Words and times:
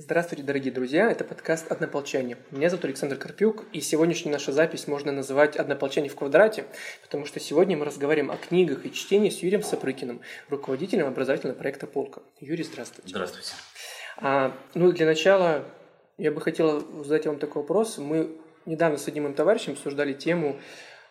Здравствуйте, 0.00 0.44
дорогие 0.44 0.72
друзья, 0.72 1.10
это 1.10 1.24
подкаст 1.24 1.72
«Однополчане». 1.72 2.36
Меня 2.52 2.70
зовут 2.70 2.84
Александр 2.84 3.16
Карпюк, 3.16 3.64
и 3.72 3.80
сегодняшнюю 3.80 4.32
нашу 4.32 4.52
запись 4.52 4.86
можно 4.86 5.10
называть 5.10 5.56
«Однополчане 5.56 6.08
в 6.08 6.14
квадрате», 6.14 6.66
потому 7.02 7.26
что 7.26 7.40
сегодня 7.40 7.76
мы 7.76 7.84
разговариваем 7.84 8.30
о 8.30 8.36
книгах 8.36 8.86
и 8.86 8.92
чтении 8.92 9.28
с 9.28 9.40
Юрием 9.40 9.64
Сапрыкиным, 9.64 10.20
руководителем 10.50 11.08
образовательного 11.08 11.58
проекта 11.58 11.88
«Полка». 11.88 12.22
Юрий, 12.38 12.62
здравствуйте. 12.62 13.08
Здравствуйте. 13.08 13.50
А, 14.18 14.56
ну, 14.74 14.92
для 14.92 15.04
начала 15.04 15.64
я 16.16 16.30
бы 16.30 16.40
хотел 16.40 17.02
задать 17.02 17.26
вам 17.26 17.40
такой 17.40 17.62
вопрос. 17.62 17.98
Мы 17.98 18.36
недавно 18.66 18.98
с 18.98 19.08
одним 19.08 19.24
моим 19.24 19.34
товарищем 19.34 19.72
обсуждали 19.72 20.12
тему 20.12 20.60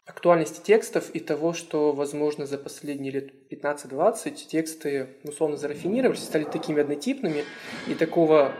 актуальности 0.05 0.61
текстов 0.63 1.09
и 1.09 1.19
того, 1.19 1.51
что, 1.51 1.91
возможно, 1.91 2.45
за 2.45 2.57
последние 2.57 3.11
лет 3.11 3.33
15-20 3.51 4.35
тексты 4.47 5.09
условно 5.25 5.57
зарафинировались, 5.57 6.23
стали 6.23 6.45
такими 6.45 6.81
однотипными, 6.81 7.43
и 7.87 7.93
такого 7.93 8.53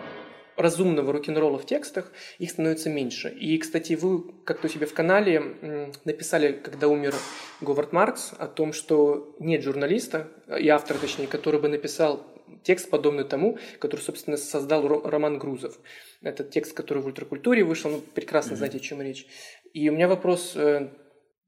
разумного 0.57 1.13
рок-н-ролла 1.13 1.59
в 1.59 1.65
текстах, 1.65 2.11
их 2.39 2.51
становится 2.51 2.89
меньше. 2.89 3.29
И, 3.29 3.57
кстати, 3.57 3.93
вы 3.93 4.23
как-то 4.43 4.67
у 4.67 4.69
себя 4.69 4.87
в 4.87 4.93
канале 4.93 5.91
написали, 6.03 6.51
когда 6.51 6.87
умер 6.87 7.13
Говард 7.61 7.93
Маркс, 7.93 8.33
о 8.37 8.47
том, 8.47 8.73
что 8.73 9.35
нет 9.39 9.63
журналиста, 9.63 10.27
и 10.59 10.67
автора, 10.67 10.97
точнее, 10.97 11.27
который 11.27 11.61
бы 11.61 11.67
написал 11.67 12.25
текст, 12.63 12.89
подобный 12.89 13.23
тому, 13.23 13.59
который, 13.79 14.01
собственно, 14.01 14.37
создал 14.37 14.87
Роман 14.87 15.37
Грузов. 15.37 15.79
Это 16.21 16.43
текст, 16.43 16.73
который 16.73 17.03
в 17.03 17.05
ультракультуре 17.05 17.63
вышел, 17.63 17.91
ну, 17.91 18.01
прекрасно 18.01 18.53
mm-hmm. 18.53 18.57
знаете, 18.57 18.77
о 18.77 18.81
чем 18.81 19.01
речь. 19.01 19.27
И 19.73 19.89
у 19.89 19.93
меня 19.93 20.07
вопрос, 20.07 20.53
э, 20.55 20.89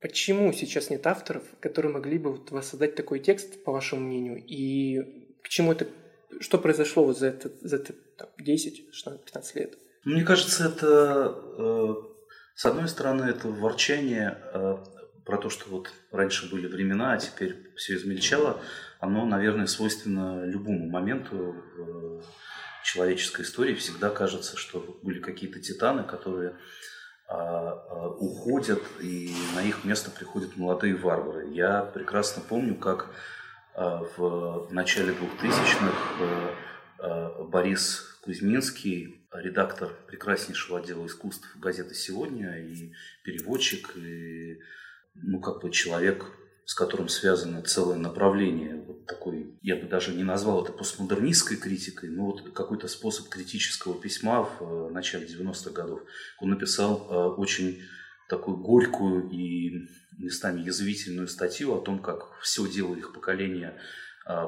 почему 0.02 0.54
сейчас 0.54 0.90
нет 0.90 1.08
авторов, 1.08 1.44
которые 1.60 1.92
могли 1.92 2.20
бы 2.20 2.32
вот 2.32 2.52
воссоздать 2.52 2.96
такой 2.96 3.20
текст, 3.20 3.64
по 3.64 3.72
вашему 3.72 4.02
мнению, 4.02 4.44
и 4.46 5.00
к 5.42 5.50
чему 5.50 5.72
это 5.72 5.88
что 6.40 6.58
произошло 6.58 7.04
вот 7.04 7.18
за 7.18 7.28
это, 7.28 7.52
за 7.62 7.78
это 7.78 7.94
там, 8.20 8.30
10, 8.38 8.94
16, 8.94 9.26
15 9.26 9.56
лет? 9.56 9.78
Мне 10.04 10.24
кажется, 10.24 10.66
это, 10.66 11.36
э, 11.58 11.96
с 12.56 12.66
одной 12.66 12.88
стороны, 12.88 13.24
это 13.26 13.48
ворчание 13.48 14.38
э, 14.54 14.78
про 15.26 15.38
то, 15.38 15.50
что 15.50 15.70
вот 15.70 15.92
раньше 16.12 16.50
были 16.50 16.68
времена, 16.68 17.14
а 17.14 17.18
теперь 17.18 17.74
все 17.76 17.96
измельчало, 17.96 18.62
оно, 19.00 19.26
наверное, 19.26 19.68
свойственно 19.68 20.46
любому 20.46 20.90
моменту 20.90 21.56
в 21.78 22.24
человеческой 22.84 23.44
истории. 23.44 23.76
Всегда 23.76 24.10
кажется, 24.10 24.58
что 24.58 25.00
были 25.04 25.20
какие-то 25.20 25.60
титаны, 25.60 26.04
которые 26.04 26.56
а, 27.28 27.38
а, 27.38 28.10
уходят, 28.10 28.82
и 29.00 29.34
на 29.56 29.62
их 29.62 29.86
место 29.86 30.12
приходят 30.12 30.58
молодые 30.58 30.96
варвары. 30.96 31.50
Я 31.54 31.84
прекрасно 31.84 32.42
помню, 32.42 32.76
как 32.76 33.10
в 34.18 34.68
начале 34.72 35.14
2000-х 35.14 35.94
э, 36.20 36.56
э, 37.00 37.44
Борис 37.44 38.09
Кузьминский, 38.22 39.28
редактор 39.34 39.94
прекраснейшего 40.08 40.80
отдела 40.80 41.06
искусств 41.06 41.48
газеты 41.58 41.96
«Сегодня» 41.96 42.58
и 42.58 42.92
переводчик, 43.24 43.96
и 43.96 44.60
ну, 45.16 45.40
как 45.40 45.62
бы 45.62 45.72
человек, 45.72 46.26
с 46.66 46.74
которым 46.74 47.08
связано 47.08 47.62
целое 47.62 47.98
направление, 47.98 48.76
вот 48.76 49.06
такой, 49.06 49.58
я 49.62 49.76
бы 49.76 49.88
даже 49.88 50.14
не 50.14 50.24
назвал 50.24 50.64
это 50.64 50.74
постмодернистской 50.74 51.58
критикой, 51.58 52.10
но 52.10 52.26
вот 52.26 52.52
какой-то 52.54 52.88
способ 52.88 53.30
критического 53.30 54.00
письма 54.00 54.44
в 54.44 54.62
э, 54.62 54.90
начале 54.92 55.26
90-х 55.26 55.72
годов. 55.72 56.02
Он 56.40 56.50
написал 56.50 57.36
очень 57.38 57.82
такую 58.28 58.58
горькую 58.58 59.30
и 59.30 59.88
местами 60.18 60.62
язвительную 60.62 61.28
статью 61.28 61.74
о 61.74 61.82
том, 61.82 62.00
как 62.00 62.40
все 62.42 62.68
дело 62.68 62.96
их 62.96 63.14
поколения 63.14 63.80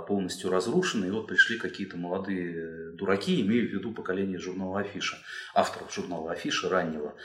полностью 0.07 0.51
разрушено, 0.51 1.07
и 1.07 1.09
вот 1.09 1.27
пришли 1.27 1.57
какие-то 1.57 1.97
молодые 1.97 2.91
дураки, 2.91 3.41
имея 3.41 3.67
в 3.67 3.71
виду 3.71 3.93
поколение 3.93 4.37
журнала 4.37 4.81
Афиша, 4.81 5.17
авторов 5.55 5.93
журнала 5.93 6.31
Афиша 6.31 6.69
раннего. 6.69 7.15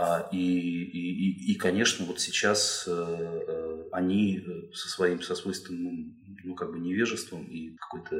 А, 0.00 0.28
и, 0.32 0.38
и, 0.38 1.52
и, 1.52 1.54
конечно, 1.56 2.06
вот 2.06 2.20
сейчас 2.20 2.84
э, 2.88 2.90
э, 2.90 3.84
они 3.92 4.38
э, 4.38 4.72
со 4.72 4.88
своим, 4.88 5.20
со 5.20 5.34
свойственным, 5.34 6.16
ну, 6.42 6.54
как 6.54 6.72
бы 6.72 6.78
невежеством 6.78 7.44
и 7.44 7.76
какой-то 7.76 8.16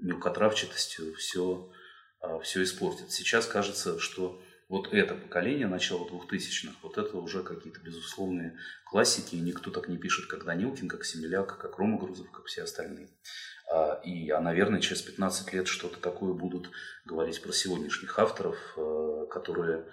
мелкотравчатостью 0.00 1.14
все, 1.16 1.70
а, 2.22 2.38
все 2.38 2.62
испортят. 2.62 3.12
Сейчас 3.12 3.44
кажется, 3.44 3.98
что 3.98 4.40
вот 4.70 4.94
это 4.94 5.16
поколение 5.16 5.66
начала 5.66 6.06
2000-х, 6.06 6.74
вот 6.82 6.96
это 6.96 7.16
уже 7.18 7.42
какие-то 7.42 7.80
безусловные 7.80 8.56
классики, 8.84 9.34
и 9.34 9.40
никто 9.40 9.72
так 9.72 9.88
не 9.88 9.98
пишет, 9.98 10.26
как 10.26 10.44
Данилкин, 10.44 10.88
как 10.88 11.04
Семеляк, 11.04 11.58
как 11.58 11.76
Рома 11.76 11.98
Грузов, 11.98 12.30
как 12.30 12.46
все 12.46 12.62
остальные. 12.62 13.08
А, 13.68 14.00
и, 14.04 14.30
а, 14.30 14.40
наверное, 14.40 14.80
через 14.80 15.02
15 15.02 15.52
лет 15.52 15.66
что-то 15.66 15.98
такое 15.98 16.34
будут 16.34 16.70
говорить 17.04 17.42
про 17.42 17.52
сегодняшних 17.52 18.16
авторов, 18.16 18.56
а, 18.76 19.26
которые 19.26 19.86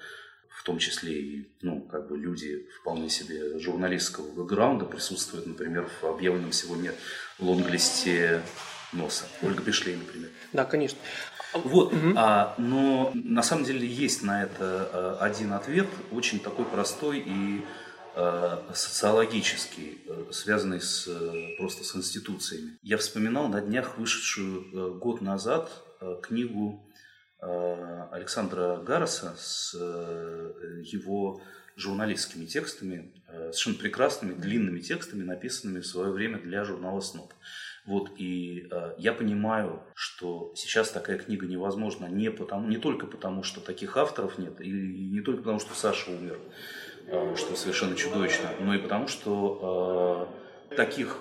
в 0.49 0.63
том 0.63 0.77
числе 0.77 1.13
и 1.13 1.57
ну, 1.61 1.81
как 1.87 2.07
бы 2.07 2.17
люди 2.17 2.67
вполне 2.79 3.09
себе 3.09 3.57
журналистского 3.57 4.31
бэкграунда 4.31 4.85
присутствуют, 4.85 5.47
например, 5.47 5.89
в 6.01 6.05
объявленном 6.05 6.51
сегодня 6.51 6.93
лонглисте 7.39 8.43
носа. 8.93 9.25
Ольга 9.41 9.61
Пешлей, 9.63 9.95
например. 9.95 10.29
Да, 10.53 10.65
конечно. 10.65 10.97
Вот, 11.53 11.93
угу. 11.93 12.13
а, 12.15 12.55
но 12.57 13.11
на 13.13 13.41
самом 13.41 13.63
деле 13.63 13.87
есть 13.87 14.23
на 14.23 14.43
это 14.43 14.89
а, 14.91 15.17
один 15.21 15.53
ответ, 15.53 15.87
очень 16.11 16.39
такой 16.39 16.65
простой 16.65 17.19
и 17.19 17.63
а, 18.15 18.63
социологический, 18.73 20.01
а, 20.07 20.29
связанный 20.31 20.81
с, 20.81 21.09
просто 21.57 21.83
с 21.83 21.95
институциями. 21.95 22.77
Я 22.81 22.97
вспоминал 22.97 23.47
на 23.47 23.61
днях 23.61 23.97
вышедшую 23.97 24.95
год 24.95 25.21
назад 25.21 25.71
книгу 26.21 26.83
Александра 27.39 28.77
Гароса 28.77 29.35
с 29.37 29.73
его 29.73 31.41
журналистскими 31.75 32.45
текстами, 32.45 33.13
совершенно 33.27 33.75
прекрасными, 33.77 34.33
длинными 34.33 34.79
текстами, 34.79 35.23
написанными 35.23 35.81
в 35.81 35.85
свое 35.85 36.11
время 36.11 36.39
для 36.39 36.63
журнала 36.63 36.99
«Сноб». 36.99 37.31
Вот, 37.87 38.11
и 38.17 38.67
э, 38.69 38.95
я 38.97 39.13
понимаю, 39.13 39.81
что 39.95 40.51
сейчас 40.55 40.91
такая 40.91 41.17
книга 41.17 41.47
невозможна 41.47 42.07
не, 42.07 42.29
потому, 42.29 42.67
не 42.67 42.75
только 42.75 43.07
потому, 43.07 43.43
что 43.43 43.61
таких 43.61 43.95
авторов 43.95 44.37
нет, 44.37 44.59
и, 44.59 44.69
и 44.69 45.07
не 45.07 45.21
только 45.21 45.43
потому, 45.43 45.61
что 45.61 45.73
Саша 45.73 46.11
умер, 46.11 46.37
э, 47.07 47.35
что 47.37 47.55
совершенно 47.55 47.95
чудовищно, 47.95 48.49
но 48.59 48.75
и 48.75 48.77
потому, 48.77 49.07
что 49.07 50.29
э, 50.69 50.75
таких 50.75 51.17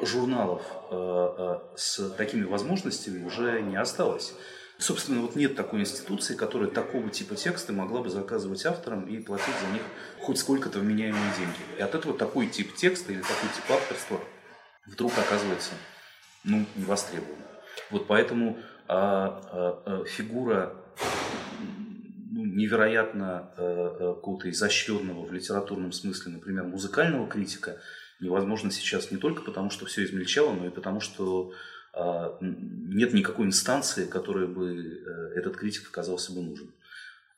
журналов 0.00 0.62
э, 0.90 1.34
э, 1.38 1.58
с 1.76 2.08
такими 2.16 2.44
возможностями 2.44 3.26
уже 3.26 3.60
не 3.60 3.76
осталось. 3.76 4.32
Собственно, 4.78 5.20
вот 5.20 5.36
нет 5.36 5.54
такой 5.54 5.80
институции, 5.80 6.34
которая 6.34 6.70
такого 6.70 7.10
типа 7.10 7.34
тексты 7.34 7.74
могла 7.74 8.00
бы 8.00 8.08
заказывать 8.08 8.64
авторам 8.64 9.02
и 9.02 9.18
платить 9.18 9.54
за 9.66 9.70
них 9.74 9.82
хоть 10.18 10.38
сколько-то 10.38 10.78
вменяемые 10.78 11.30
деньги. 11.36 11.78
И 11.78 11.82
от 11.82 11.94
этого 11.94 12.16
такой 12.16 12.46
тип 12.46 12.74
текста 12.74 13.12
или 13.12 13.20
такой 13.20 13.50
тип 13.54 13.70
авторства– 13.70 14.18
вдруг 14.90 15.12
оказывается 15.18 15.72
ну, 16.44 16.64
невостребован. 16.76 17.36
Вот 17.90 18.06
поэтому 18.06 18.58
а, 18.86 19.40
а, 19.52 19.82
а, 19.84 20.04
фигура 20.04 20.74
ну, 22.30 22.44
невероятно 22.44 23.38
а, 23.38 23.52
а, 23.56 24.14
какого-то 24.14 24.50
изощренного 24.50 25.24
в 25.24 25.32
литературном 25.32 25.92
смысле, 25.92 26.32
например, 26.32 26.64
музыкального 26.64 27.28
критика, 27.28 27.80
невозможно 28.20 28.70
сейчас 28.70 29.10
не 29.10 29.16
только 29.16 29.42
потому, 29.42 29.70
что 29.70 29.86
все 29.86 30.04
измельчало, 30.04 30.52
но 30.52 30.66
и 30.66 30.70
потому, 30.70 31.00
что 31.00 31.52
а, 31.92 32.36
нет 32.40 33.12
никакой 33.14 33.46
инстанции, 33.46 34.06
которой 34.06 34.46
бы 34.46 35.02
а, 35.06 35.38
этот 35.38 35.56
критик 35.56 35.88
оказался 35.88 36.32
бы 36.32 36.42
нужен. 36.42 36.72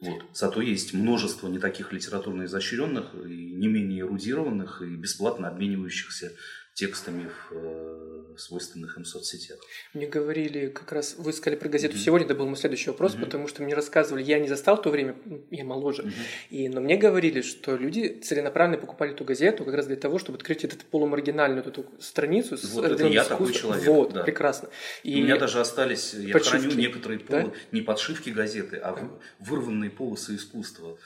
Вот. 0.01 0.23
Зато 0.33 0.63
есть 0.63 0.95
множество 0.95 1.47
не 1.49 1.59
таких 1.59 1.93
литературно 1.93 2.45
изощренных, 2.45 3.15
и 3.15 3.53
не 3.53 3.69
менее 3.69 4.01
эрудированных 4.01 4.81
и 4.81 4.97
бесплатно 4.97 5.49
обменивающихся 5.49 6.33
текстами 6.75 7.29
в 7.29 7.55
э, 7.55 8.37
свойственных 8.39 8.97
им 8.97 9.05
соцсетях. 9.05 9.59
Мне 9.93 10.07
говорили, 10.07 10.69
как 10.69 10.93
раз 10.93 11.15
вы 11.19 11.33
сказали 11.33 11.59
про 11.59 11.69
газету 11.69 11.97
mm-hmm. 11.97 12.05
сегодня, 12.05 12.25
это 12.25 12.35
был 12.35 12.47
мой 12.47 12.57
следующий 12.57 12.91
вопрос, 12.91 13.15
mm-hmm. 13.15 13.21
потому 13.25 13.49
что 13.49 13.63
мне 13.63 13.75
рассказывали, 13.75 14.23
я 14.23 14.39
не 14.39 14.49
застал 14.49 14.81
то 14.81 14.91
время, 14.91 15.17
я 15.51 15.65
моложе, 15.65 16.03
mm-hmm. 16.03 16.13
и, 16.51 16.69
но 16.69 16.81
мне 16.81 16.97
говорили, 16.97 17.43
что 17.43 17.77
люди 17.77 18.21
целенаправленно 18.23 18.79
покупали 18.79 19.13
эту 19.13 19.25
газету 19.25 19.65
как 19.65 19.75
раз 19.75 19.87
для 19.87 19.97
того, 19.97 20.19
чтобы 20.19 20.39
открыть 20.39 20.65
эту 20.65 20.77
полумаргинальную 20.91 21.65
эту 21.67 21.85
страницу 21.99 22.57
с 22.57 22.65
вот 22.73 22.85
это 22.85 23.07
я 23.07 23.25
такой 23.25 23.53
человек. 23.53 23.87
Вот, 23.87 24.13
да. 24.13 24.23
прекрасно. 24.23 24.71
И 25.03 25.21
У 25.21 25.25
меня 25.25 25.39
даже 25.39 25.61
остались, 25.61 26.15
я 26.15 26.33
подшивки. 26.33 26.67
храню 26.67 26.81
некоторые 26.81 27.19
полы, 27.21 27.43
да? 27.43 27.53
не 27.73 27.83
подшивки 27.83 28.31
газеты, 28.31 28.77
а 28.77 28.97
вырванные 29.39 29.91
полосы 29.91 30.37
искусства 30.37 30.97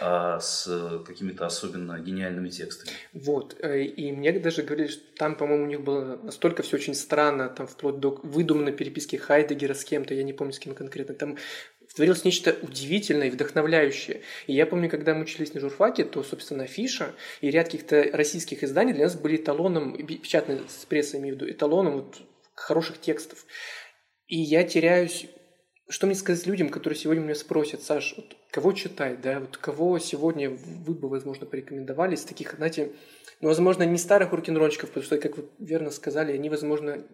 а 0.00 0.40
с 0.40 1.02
какими-то 1.06 1.46
особенно 1.46 1.98
гениальными 1.98 2.48
текстами. 2.48 2.90
Вот. 3.12 3.56
Э, 3.60 3.82
и 3.82 4.12
мне 4.12 4.32
даже 4.32 4.62
говорили, 4.62 4.88
что 4.88 5.02
там, 5.16 5.36
по-моему, 5.36 5.64
у 5.64 5.68
них 5.68 5.82
было 5.82 6.18
настолько 6.22 6.62
все 6.62 6.76
очень 6.76 6.94
странно, 6.94 7.48
там 7.48 7.66
вплоть 7.66 8.00
до 8.00 8.20
выдуманной 8.22 8.72
переписки 8.72 9.16
Хайдегера 9.16 9.74
с 9.74 9.84
кем-то, 9.84 10.14
я 10.14 10.22
не 10.22 10.32
помню, 10.32 10.52
с 10.52 10.58
кем 10.58 10.74
конкретно. 10.74 11.14
Там 11.14 11.36
творилось 11.94 12.24
нечто 12.24 12.56
удивительное 12.62 13.28
и 13.28 13.30
вдохновляющее. 13.30 14.22
И 14.46 14.52
я 14.52 14.66
помню, 14.66 14.90
когда 14.90 15.14
мы 15.14 15.22
учились 15.22 15.54
на 15.54 15.60
журфаке, 15.60 16.04
то, 16.04 16.22
собственно, 16.22 16.66
Фиша 16.66 17.14
и 17.40 17.50
ряд 17.50 17.66
каких-то 17.66 18.10
российских 18.12 18.64
изданий 18.64 18.92
для 18.92 19.04
нас 19.04 19.14
были 19.14 19.36
эталоном, 19.36 19.96
печатной 19.96 20.60
с 20.68 20.84
прессой 20.86 21.20
имею 21.20 21.36
в 21.36 21.40
виду, 21.40 21.50
эталоном 21.50 21.94
вот 21.94 22.16
хороших 22.54 23.00
текстов. 23.00 23.46
И 24.26 24.38
я 24.38 24.64
теряюсь 24.64 25.26
что 25.88 26.06
мне 26.06 26.14
сказать 26.14 26.46
людям, 26.46 26.70
которые 26.70 26.98
сегодня 26.98 27.22
меня 27.22 27.34
спросят, 27.34 27.82
Саш, 27.82 28.14
вот 28.16 28.36
кого 28.50 28.72
читать, 28.72 29.20
да, 29.20 29.40
вот 29.40 29.56
кого 29.56 29.98
сегодня 29.98 30.50
вы 30.50 30.94
бы, 30.94 31.08
возможно, 31.08 31.46
порекомендовали 31.46 32.14
из 32.14 32.24
таких, 32.24 32.54
знаете, 32.54 32.92
ну, 33.40 33.48
возможно, 33.48 33.82
не 33.82 33.98
старых 33.98 34.32
рок-н-ролльщиков, 34.32 34.88
потому 34.88 35.04
что, 35.04 35.18
как 35.18 35.36
вы 35.36 35.48
верно 35.58 35.90
сказали, 35.90 36.32
они, 36.32 36.48
возможно, 36.48 37.04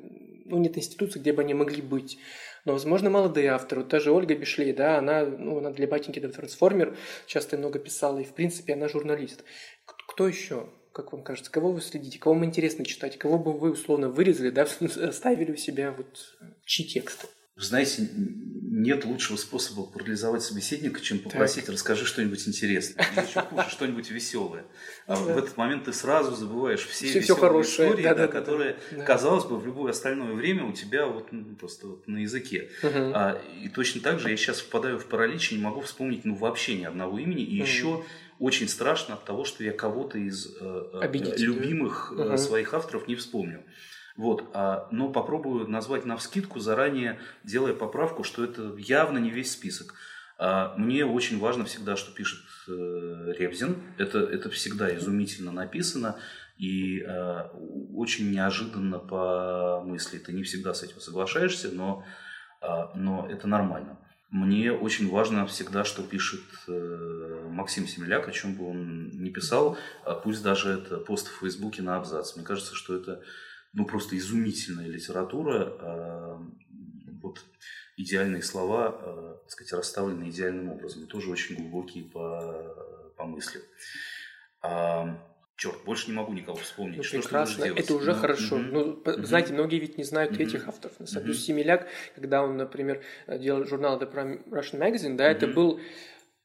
ну, 0.45 0.59
нет 0.59 0.77
институции, 0.79 1.19
где 1.19 1.33
бы 1.33 1.43
они 1.43 1.55
могли 1.55 1.83
быть. 1.83 2.19
Но, 2.65 2.75
возможно, 2.75 3.11
молодые 3.11 3.49
авторы. 3.49 3.81
Вот 3.81 3.91
та 3.91 4.01
же 4.01 4.13
Ольга 4.13 4.35
Бишлей, 4.35 4.73
да, 4.73 4.99
она, 4.99 5.25
ну, 5.25 5.59
она 5.59 5.71
для 5.71 5.89
батеньки, 5.89 6.21
да, 6.21 6.29
трансформер 6.29 6.97
часто 7.27 7.57
много 7.57 7.79
писала, 7.79 8.19
и, 8.19 8.25
в 8.25 8.35
принципе, 8.35 8.75
она 8.75 8.89
журналист. 8.89 9.43
Кто 9.87 10.29
еще? 10.29 10.69
Как 10.93 11.13
вам 11.13 11.23
кажется, 11.23 11.51
кого 11.51 11.73
вы 11.73 11.81
следите, 11.81 12.19
кого 12.19 12.35
вам 12.35 12.45
интересно 12.45 12.85
читать, 12.85 13.17
кого 13.17 13.39
бы 13.39 13.53
вы 13.53 13.71
условно 13.71 14.09
вырезали, 14.09 14.51
да, 14.51 14.67
оставили 14.81 15.53
у 15.53 15.57
себя 15.57 15.93
вот 15.93 16.37
чьи 16.65 16.87
тексты? 16.87 17.27
Вы 17.61 17.67
знаете, 17.67 18.09
нет 18.15 19.05
лучшего 19.05 19.37
способа 19.37 19.83
парализовать 19.83 20.43
собеседника, 20.43 20.99
чем 21.03 21.19
попросить, 21.19 21.67
так. 21.67 21.75
расскажи 21.75 22.07
что-нибудь 22.07 22.49
интересное. 22.49 23.05
Или 23.13 23.27
еще 23.27 23.43
хуже, 23.43 23.69
что-нибудь 23.69 24.11
веселое. 24.11 24.65
А 25.07 25.17
да. 25.17 25.35
в 25.35 25.37
этот 25.37 25.59
момент 25.59 25.85
ты 25.85 25.93
сразу 25.93 26.35
забываешь 26.35 26.87
все, 26.87 27.07
все, 27.07 27.21
все 27.21 27.37
хорошие 27.37 27.89
истории, 27.89 28.05
да, 28.05 28.15
да, 28.15 28.27
да, 28.27 28.33
которые, 28.33 28.79
да. 28.93 29.05
казалось 29.05 29.45
бы, 29.45 29.59
в 29.59 29.67
любое 29.67 29.91
остальное 29.91 30.33
время 30.33 30.65
у 30.65 30.73
тебя 30.73 31.07
вот 31.07 31.33
ну, 31.33 31.55
просто 31.57 31.89
вот 31.89 32.09
на 32.09 32.19
языке. 32.19 32.71
Угу. 32.83 33.13
А, 33.15 33.43
и 33.63 33.69
точно 33.69 34.01
так 34.01 34.21
же 34.21 34.31
я 34.31 34.37
сейчас 34.39 34.61
впадаю 34.61 34.99
в 34.99 35.05
паралич 35.05 35.53
и 35.53 35.57
не 35.57 35.63
могу 35.63 35.83
вспомнить 35.83 36.25
ну, 36.25 36.35
вообще 36.35 36.79
ни 36.79 36.85
одного 36.85 37.19
имени. 37.19 37.43
И 37.43 37.61
угу. 37.61 37.69
еще 37.69 38.05
очень 38.39 38.69
страшно 38.69 39.17
от 39.17 39.27
того, 39.27 39.45
что 39.45 39.63
я 39.63 39.73
кого-то 39.73 40.17
из 40.17 40.47
э, 40.59 40.85
э 41.03 41.13
любимых 41.37 42.13
угу. 42.13 42.39
своих 42.39 42.73
авторов 42.73 43.07
не 43.07 43.17
вспомню. 43.17 43.65
Вот, 44.21 44.51
а, 44.53 44.87
но 44.91 45.09
попробую 45.09 45.67
назвать 45.67 46.05
на 46.05 46.19
вскидку, 46.19 46.61
заранее 46.61 47.19
делая 47.43 47.73
поправку, 47.73 48.23
что 48.23 48.45
это 48.45 48.75
явно 48.77 49.17
не 49.17 49.31
весь 49.31 49.51
список. 49.51 49.95
А, 50.37 50.75
мне 50.77 51.07
очень 51.07 51.39
важно 51.39 51.65
всегда, 51.65 51.97
что 51.97 52.13
пишет 52.13 52.45
э, 52.69 53.33
Ревзин. 53.39 53.79
Это, 53.97 54.19
это 54.19 54.51
всегда 54.51 54.95
изумительно 54.95 55.53
написано 55.53 56.19
и 56.59 57.01
э, 57.01 57.45
очень 57.95 58.31
неожиданно 58.31 58.99
по 58.99 59.83
мысли. 59.87 60.19
Ты 60.19 60.35
не 60.35 60.43
всегда 60.43 60.75
с 60.75 60.83
этим 60.83 61.01
соглашаешься, 61.01 61.71
но, 61.73 62.05
э, 62.61 62.67
но 62.95 63.27
это 63.27 63.49
нормально. 63.49 63.99
Мне 64.29 64.71
очень 64.71 65.11
важно 65.11 65.47
всегда, 65.47 65.85
что 65.85 66.03
пишет 66.03 66.45
э, 66.69 67.49
Максим 67.49 67.87
Семеляк, 67.87 68.29
о 68.29 68.33
чем 68.33 68.55
бы 68.55 68.69
он 68.69 69.09
ни 69.15 69.31
писал, 69.31 69.79
а 70.05 70.13
пусть 70.13 70.43
даже 70.43 70.73
это 70.73 70.99
пост 70.99 71.29
в 71.29 71.41
Фейсбуке 71.41 71.81
на 71.81 71.97
абзац. 71.97 72.37
Мне 72.37 72.45
кажется, 72.45 72.75
что 72.75 72.95
это 72.95 73.23
ну, 73.73 73.85
просто 73.85 74.17
изумительная 74.17 74.87
литература. 74.87 75.77
А, 75.81 76.43
вот 77.23 77.45
идеальные 77.97 78.43
слова, 78.43 78.89
а, 78.89 79.39
так 79.43 79.51
сказать, 79.51 79.73
расставлены 79.73 80.31
идеальным 80.31 80.71
образом. 80.71 81.05
И 81.05 81.07
тоже 81.07 81.31
очень 81.31 81.57
глубокие 81.57 82.05
по, 82.05 83.13
по 83.17 83.25
мысли. 83.25 83.61
А, 84.63 85.19
черт, 85.57 85.77
больше 85.85 86.09
не 86.09 86.17
могу 86.17 86.33
никого 86.33 86.57
вспомнить. 86.57 86.97
Ну, 86.97 87.03
что 87.03 87.21
прекрасно, 87.21 87.65
это 87.65 87.95
уже 87.95 88.13
ну, 88.13 88.19
хорошо. 88.19 88.57
Угу. 88.57 88.65
Ну, 88.65 88.81
угу. 88.81 89.23
знаете, 89.25 89.53
многие 89.53 89.79
ведь 89.79 89.99
не 89.99 90.05
знают 90.05 90.33
угу. 90.33 90.43
этих 90.43 90.67
авторов. 90.67 90.99
Угу. 90.99 91.33
Семеляк, 91.35 91.87
когда 92.15 92.43
он, 92.43 92.57
например, 92.57 93.03
делал 93.29 93.65
журнал 93.67 94.01
The 94.01 94.11
Russian 94.51 94.79
Magazine, 94.79 95.17
да, 95.17 95.25
угу. 95.25 95.33
это 95.33 95.47
был 95.47 95.81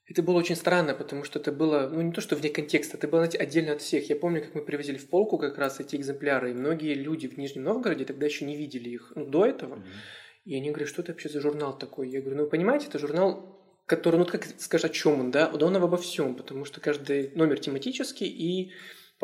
это 0.07 0.21
было 0.21 0.37
очень 0.37 0.55
странно, 0.55 0.93
потому 0.93 1.23
что 1.23 1.39
это 1.39 1.51
было, 1.51 1.89
ну 1.91 2.01
не 2.01 2.11
то, 2.11 2.21
что 2.21 2.35
вне 2.35 2.49
контекста, 2.49 2.97
это 2.97 3.07
было, 3.07 3.21
знаете, 3.21 3.39
отдельно 3.39 3.73
от 3.73 3.81
всех. 3.81 4.07
Я 4.09 4.15
помню, 4.15 4.41
как 4.41 4.53
мы 4.53 4.61
привозили 4.61 4.97
в 4.97 5.09
полку 5.09 5.37
как 5.37 5.57
раз 5.57 5.79
эти 5.79 5.95
экземпляры, 5.95 6.51
и 6.51 6.53
многие 6.53 6.93
люди 6.93 7.27
в 7.27 7.37
Нижнем 7.37 7.63
Новгороде 7.63 8.05
тогда 8.05 8.25
еще 8.27 8.45
не 8.45 8.55
видели 8.55 8.89
их, 8.89 9.13
ну 9.15 9.25
до 9.25 9.45
этого. 9.45 9.75
Mm-hmm. 9.75 10.45
И 10.45 10.55
они 10.55 10.69
говорят, 10.69 10.89
что 10.89 11.01
это 11.01 11.11
вообще 11.11 11.29
за 11.29 11.41
журнал 11.41 11.75
такой? 11.77 12.09
Я 12.09 12.21
говорю, 12.21 12.37
ну 12.37 12.43
вы 12.43 12.49
понимаете, 12.49 12.85
это 12.87 12.99
журнал, 12.99 13.59
который, 13.87 14.17
ну 14.17 14.25
как 14.25 14.45
скажешь, 14.59 14.85
о 14.85 14.93
чем 14.93 15.19
он, 15.19 15.31
да? 15.31 15.49
Да 15.49 15.65
он 15.65 15.75
обо 15.75 15.97
всем, 15.97 16.35
потому 16.35 16.65
что 16.65 16.79
каждый 16.79 17.31
номер 17.33 17.59
тематический, 17.59 18.27
и 18.27 18.71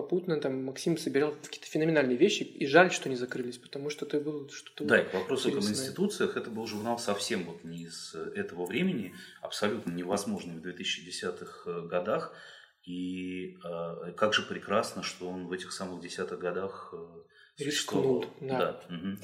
попутно 0.01 0.39
там 0.39 0.65
Максим 0.65 0.98
собирал 0.98 1.33
какие-то 1.44 1.68
феноменальные 1.68 2.18
вещи, 2.18 2.44
и 2.44 2.65
жаль, 2.65 2.92
что 2.92 3.09
не 3.09 3.15
закрылись, 3.15 3.57
потому 3.57 3.89
что 3.89 4.06
это 4.06 4.19
было 4.19 4.50
что-то... 4.50 4.86
Да, 4.86 5.01
и 5.01 5.06
к 5.06 5.13
вопросу 5.13 5.50
об 5.50 5.56
институциях, 5.56 6.38
это 6.38 6.50
был 6.50 6.65
журнал 6.65 6.98
совсем 6.98 7.44
вот 7.44 7.63
не 7.63 7.83
из 7.83 8.15
этого 8.36 8.65
времени, 8.65 9.13
абсолютно 9.42 9.92
невозможный 9.92 10.56
в 10.56 10.65
2010-х 10.65 11.69
э, 11.69 11.88
годах, 11.88 12.33
и 12.83 13.57
э, 13.63 14.12
как 14.18 14.33
же 14.33 14.42
прекрасно, 14.42 15.03
что 15.03 15.30
он 15.30 15.48
в 15.48 15.51
этих 15.51 15.71
самых 15.71 16.01
десятых 16.01 16.39
годах 16.39 16.94
э, 16.94 17.21
Рискнул, 17.57 18.25
да. 18.39 18.57
да. 18.57 18.95
Угу. 18.95 19.18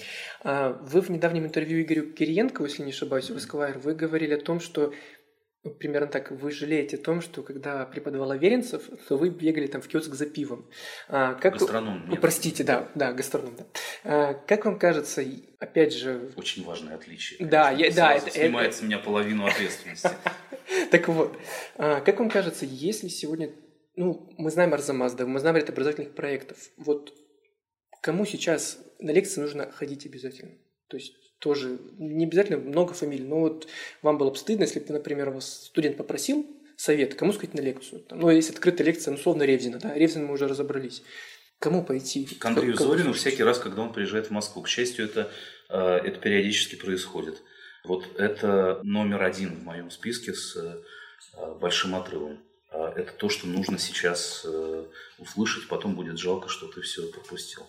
А, 0.44 0.74
вы 0.74 1.02
в 1.02 1.10
недавнем 1.10 1.46
интервью 1.46 1.82
Игорю 1.82 2.12
Кириенко, 2.12 2.64
если 2.64 2.84
не 2.84 2.92
ошибаюсь, 2.92 3.30
в 3.30 3.36
Esquire, 3.36 3.80
вы 3.80 3.96
говорили 3.96 4.34
о 4.34 4.42
том, 4.42 4.60
что 4.60 4.94
примерно 5.80 6.08
так, 6.08 6.32
вы 6.32 6.52
жалеете 6.52 6.98
о 6.98 7.02
том, 7.02 7.22
что 7.22 7.44
когда 7.44 7.86
преподавал 7.86 8.32
Аверинцев, 8.32 8.84
то 9.08 9.18
вы 9.18 9.30
бегали 9.30 9.68
там 9.68 9.82
в 9.82 9.88
киоск 9.88 10.14
за 10.14 10.26
пивом. 10.26 10.70
А, 11.08 11.34
как... 11.36 11.54
Гастроном. 11.54 12.06
Ну, 12.08 12.16
простите, 12.18 12.64
да, 12.64 12.90
да, 12.96 13.14
гастроном, 13.14 13.56
да. 13.56 13.66
А, 14.04 14.34
как 14.34 14.66
вам 14.66 14.80
кажется, 14.80 15.24
опять 15.60 15.94
же... 15.94 16.32
Очень 16.36 16.64
важное 16.64 16.96
отличие. 16.96 17.46
Да, 17.48 17.72
я, 17.72 17.92
да. 17.92 18.14
Это, 18.14 18.32
снимает 18.32 18.70
это... 18.70 18.78
с 18.78 18.82
меня 18.82 19.00
половину 19.00 19.46
ответственности. 19.46 20.10
Так 20.92 21.08
вот, 21.08 21.38
а, 21.78 22.02
как 22.02 22.20
вам 22.20 22.30
кажется, 22.30 22.66
если 22.66 23.08
сегодня... 23.08 23.52
Ну, 23.96 24.30
мы 24.38 24.52
знаем 24.52 24.74
Арзамас, 24.74 25.14
да, 25.14 25.26
мы 25.26 25.40
знаем 25.40 25.56
ряд 25.56 25.70
образовательных 25.70 26.14
проектов. 26.14 26.58
Вот 26.76 27.14
кому 28.02 28.26
сейчас 28.26 28.78
на 29.00 29.12
лекции 29.12 29.42
нужно 29.42 29.72
ходить 29.72 30.06
обязательно? 30.06 30.52
То 30.90 30.98
есть 30.98 31.14
тоже 31.40 31.80
не 31.98 32.26
обязательно 32.26 32.58
много 32.58 32.94
фамилий, 32.94 33.26
но 33.26 33.40
вот 33.40 33.68
вам 34.02 34.18
было 34.18 34.32
бы 34.32 34.36
стыдно, 34.38 34.64
если 34.64 34.80
бы, 34.80 34.94
например, 34.94 35.30
вас 35.30 35.66
студент 35.66 35.98
попросил 35.98 36.46
совет, 36.76 37.16
кому 37.16 37.34
сказать 37.34 37.54
на 37.54 37.62
лекцию. 37.62 38.02
Там, 38.02 38.20
ну, 38.20 38.30
есть 38.30 38.50
открытая 38.50 38.86
лекция, 38.86 39.12
ну, 39.12 39.18
условно, 39.18 39.44
Ревзина, 39.44 39.80
да, 39.80 39.94
Ревзин 39.94 40.26
мы 40.26 40.34
уже 40.34 40.48
разобрались. 40.48 41.04
Кому 41.60 41.84
пойти? 41.84 42.26
К 42.26 42.46
Андрею 42.46 42.76
как, 42.76 42.86
Зорину 42.86 43.14
всякий 43.14 43.44
раз, 43.44 43.58
когда 43.58 43.82
он 43.82 43.92
приезжает 43.92 44.28
в 44.28 44.32
Москву. 44.32 44.62
К 44.62 44.68
счастью, 44.68 45.06
это, 45.06 45.32
э, 45.70 45.98
это 46.06 46.20
периодически 46.20 46.76
происходит. 46.76 47.42
Вот 47.84 48.06
это 48.20 48.80
номер 48.84 49.24
один 49.24 49.56
в 49.56 49.64
моем 49.64 49.90
списке 49.90 50.34
с 50.34 50.56
э, 50.56 51.54
большим 51.60 51.96
отрывом. 51.96 52.40
А 52.70 52.94
это 52.96 53.12
то, 53.14 53.30
что 53.30 53.48
нужно 53.48 53.80
сейчас 53.80 54.46
э, 54.46 54.86
услышать, 55.18 55.68
потом 55.68 55.96
будет 55.96 56.20
жалко, 56.20 56.48
что 56.48 56.68
ты 56.68 56.82
все 56.82 57.08
пропустил. 57.08 57.64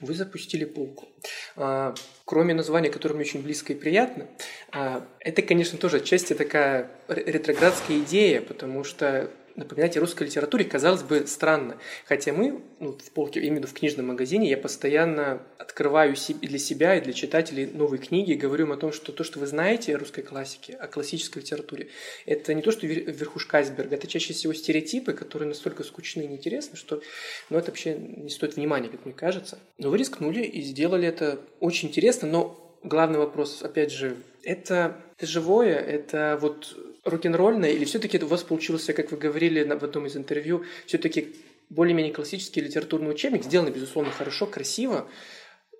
Вы 0.00 0.14
запустили 0.14 0.64
полку. 0.64 1.08
А, 1.56 1.94
кроме 2.24 2.54
названия, 2.54 2.90
которое 2.90 3.14
мне 3.14 3.24
очень 3.24 3.42
близко 3.42 3.72
и 3.72 3.76
приятно, 3.76 4.28
а, 4.72 5.06
это, 5.20 5.42
конечно, 5.42 5.78
тоже 5.78 5.98
отчасти 5.98 6.34
такая 6.34 6.90
ретроградская 7.08 7.98
идея, 7.98 8.40
потому 8.40 8.84
что 8.84 9.30
напоминать 9.58 9.96
о 9.96 10.00
русской 10.00 10.24
литературе, 10.24 10.64
казалось 10.64 11.02
бы, 11.02 11.26
странно. 11.26 11.76
Хотя 12.06 12.32
мы, 12.32 12.60
ну, 12.78 12.92
в 12.92 13.10
полке, 13.10 13.40
именно 13.40 13.66
в 13.66 13.72
книжном 13.72 14.06
магазине, 14.06 14.48
я 14.48 14.56
постоянно 14.56 15.42
открываю 15.58 16.14
для 16.40 16.58
себя, 16.58 16.96
и 16.96 17.00
для 17.00 17.12
читателей 17.12 17.66
новые 17.66 18.00
книги, 18.00 18.32
и 18.32 18.36
говорю 18.36 18.66
им 18.66 18.72
о 18.72 18.76
том, 18.76 18.92
что 18.92 19.12
то, 19.12 19.24
что 19.24 19.40
вы 19.40 19.46
знаете 19.46 19.94
о 19.94 19.98
русской 19.98 20.22
классике, 20.22 20.74
о 20.74 20.86
классической 20.86 21.40
литературе, 21.40 21.88
это 22.24 22.54
не 22.54 22.62
то, 22.62 22.70
что 22.70 22.86
верхушка 22.86 23.58
айсберга, 23.58 23.96
это 23.96 24.06
чаще 24.06 24.32
всего 24.32 24.54
стереотипы, 24.54 25.12
которые 25.12 25.48
настолько 25.48 25.82
скучны 25.82 26.22
и 26.22 26.28
неинтересны, 26.28 26.76
что 26.76 27.02
ну, 27.50 27.58
это 27.58 27.70
вообще 27.70 27.94
не 27.96 28.30
стоит 28.30 28.56
внимания, 28.56 28.88
как 28.88 29.04
мне 29.04 29.14
кажется. 29.14 29.58
Но 29.76 29.90
вы 29.90 29.98
рискнули 29.98 30.42
и 30.42 30.62
сделали 30.62 31.08
это 31.08 31.40
очень 31.60 31.88
интересно, 31.88 32.28
но 32.28 32.78
главный 32.82 33.18
вопрос, 33.18 33.62
опять 33.62 33.92
же, 33.92 34.16
это, 34.44 34.96
это 35.16 35.26
живое, 35.26 35.74
это 35.74 36.38
вот 36.40 36.76
рок-н-ролльное, 37.04 37.70
или 37.70 37.84
все-таки 37.84 38.18
у 38.18 38.26
вас 38.26 38.42
получился, 38.42 38.92
как 38.92 39.10
вы 39.10 39.18
говорили 39.18 39.62
в 39.62 39.84
одном 39.84 40.06
из 40.06 40.16
интервью, 40.16 40.64
все-таки 40.86 41.36
более-менее 41.70 42.12
классический 42.12 42.60
литературный 42.60 43.10
учебник, 43.10 43.44
сделанный, 43.44 43.72
безусловно, 43.72 44.10
хорошо, 44.10 44.46
красиво, 44.46 45.08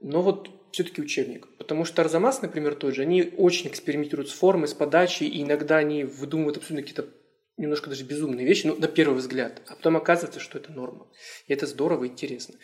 но 0.01 0.23
вот 0.23 0.51
все-таки 0.73 1.01
учебник. 1.01 1.47
Потому 1.57 1.85
что 1.85 2.03
Арзамас, 2.03 2.43
например, 2.43 2.75
тот 2.75 2.95
же, 2.95 3.03
они 3.03 3.33
очень 3.37 3.69
экспериментируют 3.69 4.31
с 4.31 4.33
формой, 4.35 4.69
с 4.69 4.75
подачей, 4.75 5.27
и 5.27 5.43
иногда 5.43 5.79
они 5.79 6.05
выдумывают 6.05 6.59
абсолютно 6.59 6.83
какие-то 6.83 7.09
немножко 7.57 7.91
даже 7.91 8.05
безумные 8.05 8.47
вещи, 8.47 8.67
ну, 8.67 8.77
на 8.77 8.87
первый 8.87 9.17
взгляд. 9.17 9.63
А 9.67 9.75
потом 9.75 9.97
оказывается, 9.97 10.41
что 10.41 10.59
это 10.59 10.73
норма. 10.73 11.09
И 11.47 11.53
это 11.53 11.67
здорово 11.67 12.05
и 12.05 12.09
интересно. 12.09 12.55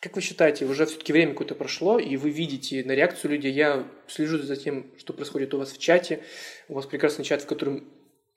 Как 0.00 0.14
вы 0.14 0.20
считаете, 0.20 0.66
уже 0.66 0.86
все-таки 0.86 1.12
время 1.12 1.32
какое-то 1.32 1.54
прошло, 1.54 1.98
и 1.98 2.16
вы 2.16 2.30
видите 2.30 2.84
на 2.84 2.92
реакцию 2.92 3.32
людей, 3.32 3.52
я 3.52 3.88
слежу 4.06 4.38
за 4.38 4.54
тем, 4.54 4.92
что 4.98 5.12
происходит 5.14 5.54
у 5.54 5.58
вас 5.58 5.72
в 5.72 5.78
чате, 5.78 6.22
у 6.68 6.74
вас 6.74 6.86
прекрасный 6.86 7.24
чат, 7.24 7.42
в 7.42 7.46
котором 7.46 7.88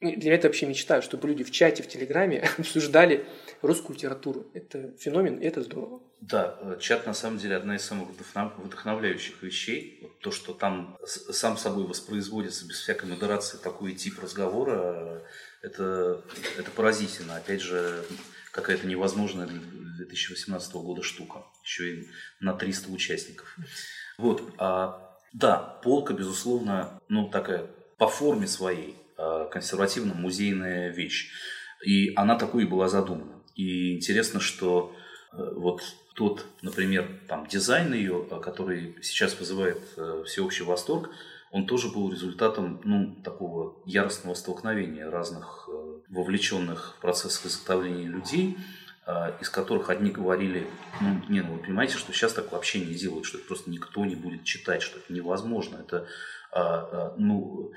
для 0.01 0.15
меня 0.15 0.35
это 0.35 0.47
вообще 0.47 0.65
мечта, 0.65 1.01
чтобы 1.01 1.27
люди 1.27 1.43
в 1.43 1.51
чате, 1.51 1.83
в 1.83 1.87
Телеграме 1.87 2.39
обсуждали 2.57 3.25
русскую 3.61 3.95
литературу. 3.95 4.47
Это 4.53 4.93
феномен, 4.97 5.37
и 5.37 5.45
это 5.45 5.61
здорово. 5.61 6.01
Да, 6.21 6.57
э, 6.61 6.77
чат 6.79 7.05
на 7.05 7.13
самом 7.13 7.37
деле 7.37 7.55
одна 7.55 7.75
из 7.75 7.83
самых 7.83 8.09
вдохновляющих 8.57 9.41
вещей. 9.43 9.99
Вот 10.01 10.19
то, 10.19 10.31
что 10.31 10.53
там 10.53 10.97
сам 11.05 11.57
собой 11.57 11.85
воспроизводится 11.85 12.65
без 12.65 12.79
всякой 12.79 13.09
модерации 13.09 13.57
такой 13.57 13.93
тип 13.93 14.19
разговора, 14.21 15.21
это, 15.61 16.23
это 16.57 16.71
поразительно. 16.71 17.35
Опять 17.35 17.61
же, 17.61 18.03
какая-то 18.51 18.87
невозможная 18.87 19.47
для 19.47 19.59
2018 19.97 20.73
года 20.75 21.03
штука. 21.03 21.43
Еще 21.63 21.93
и 21.93 22.07
на 22.39 22.53
300 22.53 22.91
участников. 22.91 23.57
Вот. 24.17 24.53
А, 24.57 25.17
да, 25.33 25.57
полка, 25.83 26.13
безусловно, 26.13 27.01
ну, 27.09 27.29
такая 27.29 27.67
по 27.97 28.07
форме 28.07 28.47
своей 28.47 28.95
консервативно-музейная 29.51 30.89
вещь. 30.89 31.31
И 31.85 32.13
она 32.15 32.37
такой 32.37 32.63
и 32.63 32.67
была 32.67 32.87
задумана. 32.87 33.41
И 33.55 33.95
интересно, 33.95 34.39
что 34.39 34.95
вот 35.31 35.81
тот, 36.15 36.45
например, 36.61 37.07
там, 37.27 37.47
дизайн 37.47 37.93
ее, 37.93 38.25
который 38.41 38.95
сейчас 39.01 39.39
вызывает 39.39 39.81
всеобщий 40.25 40.65
восторг, 40.65 41.09
он 41.51 41.65
тоже 41.65 41.89
был 41.89 42.11
результатом 42.11 42.81
ну, 42.83 43.15
такого 43.23 43.81
яростного 43.85 44.35
столкновения 44.35 45.09
разных 45.09 45.67
э, 45.67 45.99
вовлеченных 46.09 46.95
в 46.97 47.01
процесс 47.01 47.43
изготовления 47.45 48.07
людей, 48.07 48.57
э, 49.07 49.33
из 49.41 49.49
которых 49.49 49.89
одни 49.89 50.11
говорили, 50.11 50.67
ну, 51.01 51.21
не, 51.27 51.41
ну 51.41 51.53
вы 51.53 51.59
понимаете, 51.59 51.97
что 51.97 52.13
сейчас 52.13 52.33
так 52.33 52.51
вообще 52.51 52.79
не 52.79 52.93
делают, 52.93 53.25
что 53.25 53.39
это 53.39 53.47
просто 53.47 53.69
никто 53.71 54.05
не 54.05 54.15
будет 54.15 54.43
читать, 54.43 54.83
что 54.83 54.99
это 54.99 55.11
невозможно, 55.11 55.77
это 55.77 56.07
ну, 56.53 57.71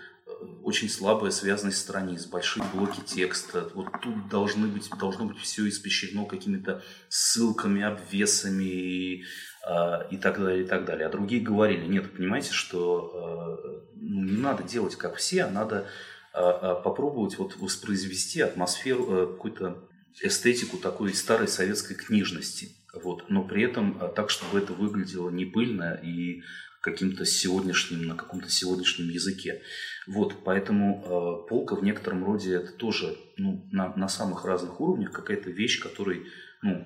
очень 0.63 0.89
слабая 0.89 1.31
связанность 1.31 1.79
страниц, 1.79 2.27
большие 2.27 2.65
блоки 2.75 3.01
текста. 3.01 3.69
Вот 3.75 3.89
тут 4.01 4.29
должны 4.29 4.69
быть, 4.69 4.89
должно 4.99 5.27
быть 5.27 5.39
все 5.39 5.69
испещрено 5.69 6.25
какими-то 6.25 6.83
ссылками, 7.09 7.83
обвесами 7.83 8.65
и, 8.65 9.25
э, 9.69 10.09
и 10.11 10.17
так 10.17 10.39
далее, 10.39 10.65
и 10.65 10.67
так 10.67 10.85
далее. 10.85 11.07
А 11.07 11.11
другие 11.11 11.43
говорили, 11.43 11.87
нет, 11.87 12.15
понимаете, 12.17 12.53
что 12.53 13.61
э, 13.65 13.97
ну, 13.97 14.25
не 14.25 14.37
надо 14.37 14.63
делать 14.63 14.97
как 14.97 15.17
все, 15.17 15.45
а 15.45 15.51
надо 15.51 15.87
э, 16.35 16.41
попробовать 16.85 17.39
вот 17.39 17.57
воспроизвести 17.57 18.41
атмосферу, 18.41 19.07
э, 19.11 19.27
какую-то 19.27 19.89
эстетику 20.21 20.77
такой 20.77 21.15
старой 21.15 21.49
советской 21.49 21.95
книжности. 21.95 22.77
Вот, 22.95 23.31
но 23.31 23.43
при 23.43 23.63
этом 23.63 23.99
так, 24.15 24.29
чтобы 24.29 24.59
это 24.59 24.75
выглядело 24.75 25.31
не 25.31 25.47
пыльно 25.47 25.95
и 25.95 26.43
каким-то 26.83 27.25
сегодняшним, 27.25 28.07
на 28.07 28.17
каком-то 28.17 28.51
сегодняшнем 28.51 29.09
языке. 29.09 29.63
Вот, 30.07 30.45
поэтому 30.45 31.45
э, 31.45 31.49
полка 31.49 31.77
в 31.77 31.85
некотором 31.85 32.25
роде 32.25 32.57
это 32.57 32.73
тоже 32.73 33.17
ну, 33.39 33.67
на, 33.71 33.95
на 33.97 34.09
самых 34.09 34.45
разных 34.45 34.81
уровнях 34.81 35.13
какая-то 35.13 35.49
вещь, 35.49 35.81
которой, 35.81 36.27
ну, 36.61 36.85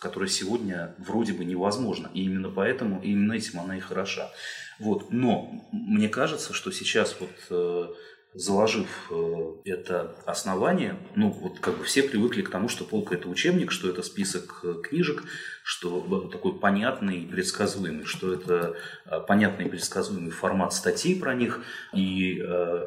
которая 0.00 0.30
сегодня 0.30 0.94
вроде 0.98 1.32
бы 1.32 1.44
невозможна. 1.44 2.10
И 2.14 2.22
именно 2.22 2.48
поэтому, 2.48 3.02
именно 3.02 3.32
этим 3.32 3.58
она 3.58 3.76
и 3.76 3.80
хороша. 3.80 4.30
Вот. 4.78 5.12
Но 5.12 5.68
мне 5.72 6.08
кажется, 6.08 6.52
что 6.52 6.70
сейчас 6.70 7.16
вот 7.18 7.30
э, 7.50 7.88
заложив 8.34 8.88
э, 9.10 9.52
это 9.64 10.16
основание, 10.26 10.96
ну 11.14 11.30
вот 11.30 11.60
как 11.60 11.78
бы 11.78 11.84
все 11.84 12.02
привыкли 12.02 12.42
к 12.42 12.50
тому, 12.50 12.68
что 12.68 12.84
полка 12.84 13.14
это 13.14 13.28
учебник, 13.28 13.70
что 13.70 13.88
это 13.88 14.02
список 14.02 14.60
э, 14.64 14.74
книжек, 14.82 15.22
что 15.62 16.28
такой 16.32 16.58
понятный 16.58 17.20
и 17.20 17.26
предсказуемый, 17.26 18.04
что 18.04 18.34
это 18.34 18.76
э, 19.06 19.20
понятный 19.20 19.66
и 19.66 19.68
предсказуемый 19.68 20.32
формат 20.32 20.74
статей 20.74 21.18
про 21.18 21.34
них, 21.34 21.60
и 21.92 22.42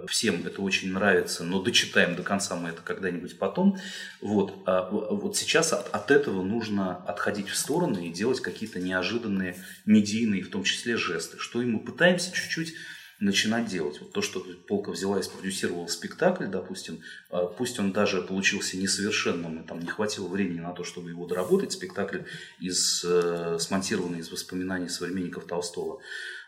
всем 0.08 0.46
это 0.46 0.62
очень 0.62 0.92
нравится, 0.92 1.46
но 1.46 1.62
дочитаем 1.62 2.16
до 2.16 2.24
конца 2.24 2.56
мы 2.58 2.70
это 2.70 2.82
когда-нибудь 2.82 3.39
потом. 3.39 3.77
Вот, 4.22 4.54
а 4.66 4.89
вот 4.89 5.38
сейчас 5.38 5.72
от, 5.72 5.94
от 5.94 6.12
этого 6.12 6.44
нужно 6.44 6.98
отходить 6.98 7.48
в 7.48 7.56
стороны 7.56 8.08
и 8.08 8.12
делать 8.12 8.42
какие-то 8.42 8.80
неожиданные 8.80 9.56
медийные, 9.86 10.44
в 10.44 10.50
том 10.50 10.63
числе 10.63 10.98
жесты, 10.98 11.38
что 11.39 11.62
и 11.62 11.66
мы 11.66 11.80
пытаемся 11.80 12.34
чуть-чуть 12.34 12.74
начинать 13.19 13.67
делать. 13.67 14.00
Вот 14.00 14.12
то, 14.12 14.21
что 14.21 14.45
Полка 14.67 14.91
взяла 14.91 15.19
и 15.19 15.24
спродюсировала 15.24 15.88
спектакль, 15.88 16.45
допустим, 16.45 17.01
а, 17.29 17.47
пусть 17.47 17.79
он 17.79 17.91
даже 17.91 18.21
получился 18.21 18.77
несовершенным, 18.77 19.62
и 19.62 19.67
там 19.67 19.79
не 19.79 19.88
хватило 19.88 20.27
времени 20.27 20.59
на 20.59 20.74
то, 20.74 20.83
чтобы 20.83 21.09
его 21.09 21.25
доработать, 21.25 21.71
спектакль 21.71 22.19
из, 22.59 23.03
э, 23.03 23.57
смонтированный 23.59 24.19
из 24.19 24.31
воспоминаний 24.31 24.89
современников 24.89 25.45
Толстого. 25.45 26.00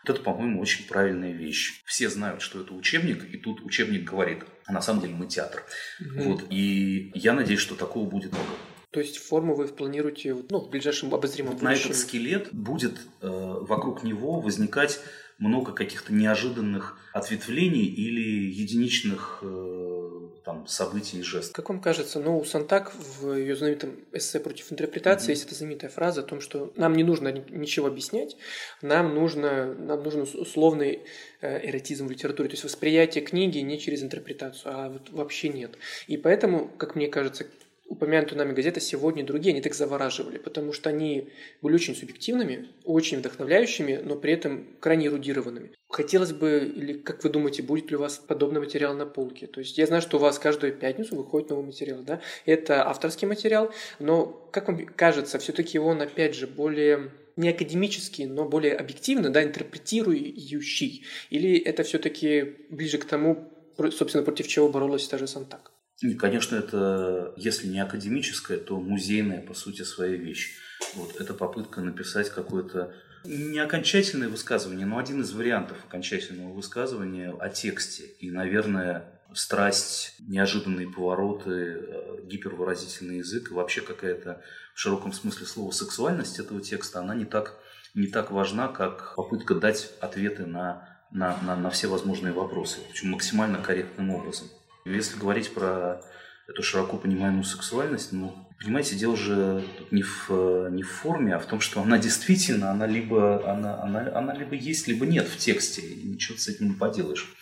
Вот 0.02 0.10
это, 0.14 0.22
по-моему, 0.22 0.60
очень 0.60 0.86
правильная 0.86 1.32
вещь. 1.32 1.82
Все 1.84 2.08
знают, 2.08 2.40
что 2.40 2.60
это 2.60 2.72
учебник, 2.72 3.24
и 3.34 3.36
тут 3.36 3.62
учебник 3.62 4.08
говорит, 4.08 4.44
а 4.66 4.72
на 4.72 4.80
самом 4.80 5.02
деле 5.02 5.14
мы 5.14 5.26
театр. 5.26 5.64
Mm-hmm. 6.00 6.22
Вот, 6.22 6.44
и 6.50 7.10
я 7.14 7.32
надеюсь, 7.32 7.60
что 7.60 7.74
такого 7.74 8.08
будет 8.08 8.32
много. 8.32 8.48
То 8.92 8.98
есть 8.98 9.18
форму 9.18 9.54
вы 9.54 9.68
планируете 9.68 10.36
ну, 10.50 10.58
в 10.58 10.70
ближайшем 10.70 11.14
обозримом 11.14 11.52
вот 11.52 11.60
будущем? 11.60 11.90
На 11.90 11.92
этот 11.92 11.96
скелет 11.96 12.48
будет 12.52 12.98
э, 13.20 13.28
вокруг 13.28 14.02
него 14.02 14.40
возникать 14.40 15.00
много 15.40 15.72
каких-то 15.72 16.12
неожиданных 16.12 16.96
ответвлений 17.12 17.86
или 17.86 18.50
единичных 18.52 19.40
э, 19.42 20.28
там, 20.44 20.66
событий 20.66 21.18
и 21.18 21.22
жестов. 21.22 21.54
Как 21.54 21.68
вам 21.68 21.80
кажется, 21.80 22.20
ну, 22.20 22.38
у 22.38 22.44
Сантак 22.44 22.92
в 22.94 23.34
ее 23.34 23.56
знаменитом 23.56 23.96
эссе 24.12 24.38
против 24.38 24.70
интерпретации 24.70 25.28
mm-hmm. 25.28 25.30
есть 25.30 25.46
эта 25.46 25.54
знаменитая 25.54 25.90
фраза 25.90 26.20
о 26.20 26.24
том, 26.24 26.40
что 26.40 26.72
нам 26.76 26.94
не 26.94 27.02
нужно 27.02 27.28
ничего 27.28 27.88
объяснять, 27.88 28.36
нам 28.82 29.14
нужно, 29.14 29.74
нам 29.74 30.02
нужен 30.02 30.22
условный 30.22 31.00
э, 31.40 31.68
эротизм 31.68 32.06
в 32.06 32.10
литературе, 32.10 32.50
то 32.50 32.54
есть 32.54 32.64
восприятие 32.64 33.24
книги 33.24 33.58
не 33.58 33.80
через 33.80 34.02
интерпретацию, 34.02 34.72
а 34.72 34.88
вот 34.90 35.10
вообще 35.10 35.48
нет. 35.48 35.76
И 36.06 36.16
поэтому, 36.16 36.68
как 36.76 36.94
мне 36.94 37.08
кажется, 37.08 37.46
упомянутую 37.90 38.38
нами 38.38 38.54
газета 38.54 38.80
«Сегодня» 38.80 39.24
другие, 39.24 39.52
они 39.52 39.60
так 39.60 39.74
завораживали, 39.74 40.38
потому 40.38 40.72
что 40.72 40.88
они 40.88 41.28
были 41.60 41.74
очень 41.74 41.96
субъективными, 41.96 42.68
очень 42.84 43.18
вдохновляющими, 43.18 44.00
но 44.02 44.14
при 44.14 44.32
этом 44.32 44.64
крайне 44.78 45.08
эрудированными. 45.08 45.72
Хотелось 45.88 46.32
бы, 46.32 46.72
или 46.74 46.92
как 46.92 47.24
вы 47.24 47.30
думаете, 47.30 47.64
будет 47.64 47.90
ли 47.90 47.96
у 47.96 48.00
вас 48.00 48.18
подобный 48.18 48.60
материал 48.60 48.94
на 48.94 49.06
полке? 49.06 49.48
То 49.48 49.58
есть 49.58 49.76
я 49.76 49.86
знаю, 49.86 50.02
что 50.02 50.18
у 50.18 50.20
вас 50.20 50.38
каждую 50.38 50.72
пятницу 50.72 51.16
выходит 51.16 51.50
новый 51.50 51.66
материал, 51.66 52.02
да? 52.02 52.20
Это 52.46 52.88
авторский 52.88 53.26
материал, 53.26 53.72
но, 53.98 54.26
как 54.52 54.68
вам 54.68 54.86
кажется, 54.86 55.40
все-таки 55.40 55.80
он, 55.80 56.00
опять 56.00 56.36
же, 56.36 56.46
более 56.46 57.10
не 57.34 57.48
академический, 57.48 58.26
но 58.26 58.44
более 58.48 58.76
объективно, 58.76 59.30
да, 59.30 59.42
интерпретирующий? 59.42 61.04
Или 61.30 61.58
это 61.58 61.82
все-таки 61.82 62.56
ближе 62.68 62.98
к 62.98 63.04
тому, 63.04 63.52
собственно, 63.90 64.22
против 64.22 64.46
чего 64.46 64.68
боролась 64.68 65.08
та 65.08 65.18
же 65.18 65.26
Сантак? 65.26 65.72
И, 66.00 66.14
конечно, 66.14 66.56
это, 66.56 67.34
если 67.36 67.66
не 67.66 67.80
академическая, 67.80 68.58
то 68.58 68.80
музейная, 68.80 69.42
по 69.42 69.54
сути, 69.54 69.82
своя 69.82 70.16
вещь. 70.16 70.56
Вот, 70.94 71.20
это 71.20 71.34
попытка 71.34 71.82
написать 71.82 72.30
какое-то 72.30 72.94
не 73.24 73.58
окончательное 73.58 74.28
высказывание, 74.28 74.86
но 74.86 74.98
один 74.98 75.20
из 75.20 75.32
вариантов 75.32 75.76
окончательного 75.86 76.52
высказывания 76.52 77.30
о 77.38 77.50
тексте. 77.50 78.04
И, 78.18 78.30
наверное, 78.30 79.20
страсть, 79.34 80.14
неожиданные 80.20 80.88
повороты, 80.88 81.50
э, 81.50 82.20
гипервыразительный 82.24 83.18
язык 83.18 83.50
и 83.50 83.54
вообще 83.54 83.82
какая-то 83.82 84.42
в 84.74 84.80
широком 84.80 85.12
смысле 85.12 85.46
слова 85.46 85.70
сексуальность 85.70 86.38
этого 86.38 86.62
текста, 86.62 87.00
она 87.00 87.14
не 87.14 87.26
так, 87.26 87.58
не 87.94 88.06
так 88.06 88.30
важна, 88.30 88.68
как 88.68 89.14
попытка 89.16 89.54
дать 89.54 89.92
ответы 90.00 90.46
на, 90.46 90.88
на, 91.10 91.38
на, 91.42 91.56
на 91.56 91.70
все 91.70 91.88
возможные 91.88 92.32
вопросы, 92.32 92.78
причем 92.88 93.10
максимально 93.10 93.62
корректным 93.62 94.10
образом. 94.10 94.48
Если 94.84 95.18
говорить 95.18 95.52
про 95.52 96.00
эту 96.48 96.62
широко 96.62 96.96
понимаемую 96.96 97.44
сексуальность, 97.44 98.12
ну, 98.12 98.34
понимаете, 98.58 98.96
дело 98.96 99.16
же 99.16 99.64
тут 99.78 99.92
не 99.92 100.02
в, 100.02 100.68
не 100.70 100.82
в 100.82 100.90
форме, 100.90 101.34
а 101.34 101.38
в 101.38 101.46
том, 101.46 101.60
что 101.60 101.80
она 101.80 101.98
действительно, 101.98 102.70
она 102.70 102.86
либо, 102.86 103.50
она, 103.50 103.82
она, 103.82 104.10
она 104.14 104.34
либо 104.34 104.54
есть, 104.54 104.88
либо 104.88 105.06
нет 105.06 105.28
в 105.28 105.36
тексте, 105.36 105.82
и 105.82 106.08
ничего 106.08 106.36
с 106.36 106.48
этим 106.48 106.68
не 106.68 106.74
поделаешь. 106.74 107.34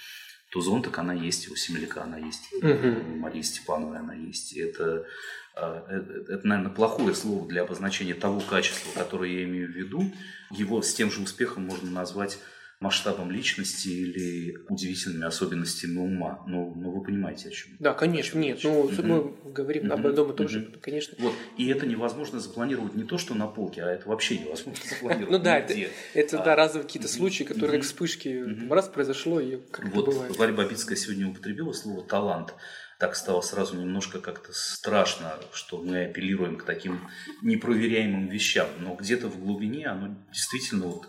Тузон, 0.50 0.83
так 0.83 0.99
она 0.99 1.12
есть, 1.12 1.50
у 1.50 1.57
Семеляка 1.57 2.04
она 2.04 2.16
есть, 2.16 2.52
угу. 2.54 3.12
у 3.12 3.16
Марии 3.16 3.42
Степановой 3.42 3.99
она 3.99 4.14
есть. 4.14 4.54
Это, 4.54 5.04
а, 5.54 5.85
это, 5.90 6.33
это, 6.33 6.47
наверное, 6.47 6.73
плохое 6.73 7.14
слово 7.14 7.47
для 7.47 7.62
обозначения 7.62 8.14
того 8.14 8.40
качества, 8.40 8.90
которое 8.99 9.30
я 9.30 9.45
имею 9.45 9.71
в 9.71 9.76
виду. 9.76 10.11
Его 10.50 10.80
с 10.80 10.95
тем 10.95 11.11
же 11.11 11.21
успехом 11.21 11.64
можно 11.64 11.90
назвать 11.90 12.38
масштабом 12.80 13.30
личности 13.30 13.88
или 13.88 14.56
удивительными 14.68 15.26
особенностями 15.26 15.99
ума. 15.99 16.44
Ну, 16.47 16.73
ну 16.76 16.92
вы 16.92 17.02
понимаете, 17.02 17.49
о 17.49 17.50
чем. 17.50 17.73
Да, 17.80 17.92
конечно, 17.92 18.38
нет. 18.38 18.61
Ну, 18.62 18.88
мы 19.02 19.35
говорим 19.52 19.90
об 19.92 20.06
одном 20.06 20.32
и 20.32 20.37
том 20.37 20.49
же, 20.49 20.73
конечно. 20.80 21.16
Вот. 21.18 21.35
И 21.56 21.68
это 21.68 21.87
невозможно 21.87 22.38
запланировать 22.38 22.94
не 22.94 23.02
то, 23.02 23.18
что 23.18 23.35
на 23.35 23.49
полке, 23.49 23.82
а 23.82 23.88
это 23.88 24.08
вообще 24.08 24.38
невозможно 24.38 24.82
запланировать. 24.88 25.30
Ну 25.30 25.38
да, 25.38 25.58
это 26.14 26.38
да, 26.38 26.54
разовые 26.54 26.87
какие-то 26.87 27.08
случаи, 27.08 27.44
которые 27.44 27.78
как 27.78 27.87
вспышки 27.87 28.44
раз 28.70 28.88
произошло 28.88 29.40
и 29.40 29.58
как 29.70 29.88
Вот 29.92 30.37
Варя 30.38 30.52
Бабицкая 30.52 30.97
сегодня 30.97 31.28
употребила 31.28 31.73
слово 31.73 32.02
«талант» 32.04 32.54
так 32.99 33.14
стало 33.14 33.40
сразу 33.42 33.76
немножко 33.76 34.20
как-то 34.20 34.52
страшно, 34.52 35.38
что 35.52 35.78
мы 35.80 36.06
апеллируем 36.06 36.56
к 36.56 36.64
таким 36.64 37.08
непроверяемым 37.42 38.26
вещам. 38.26 38.66
Но 38.80 38.94
где-то 38.97 39.28
в 39.28 39.38
глубине 39.38 39.87
оно 39.87 40.16
действительно 40.32 40.87
вот 40.87 41.08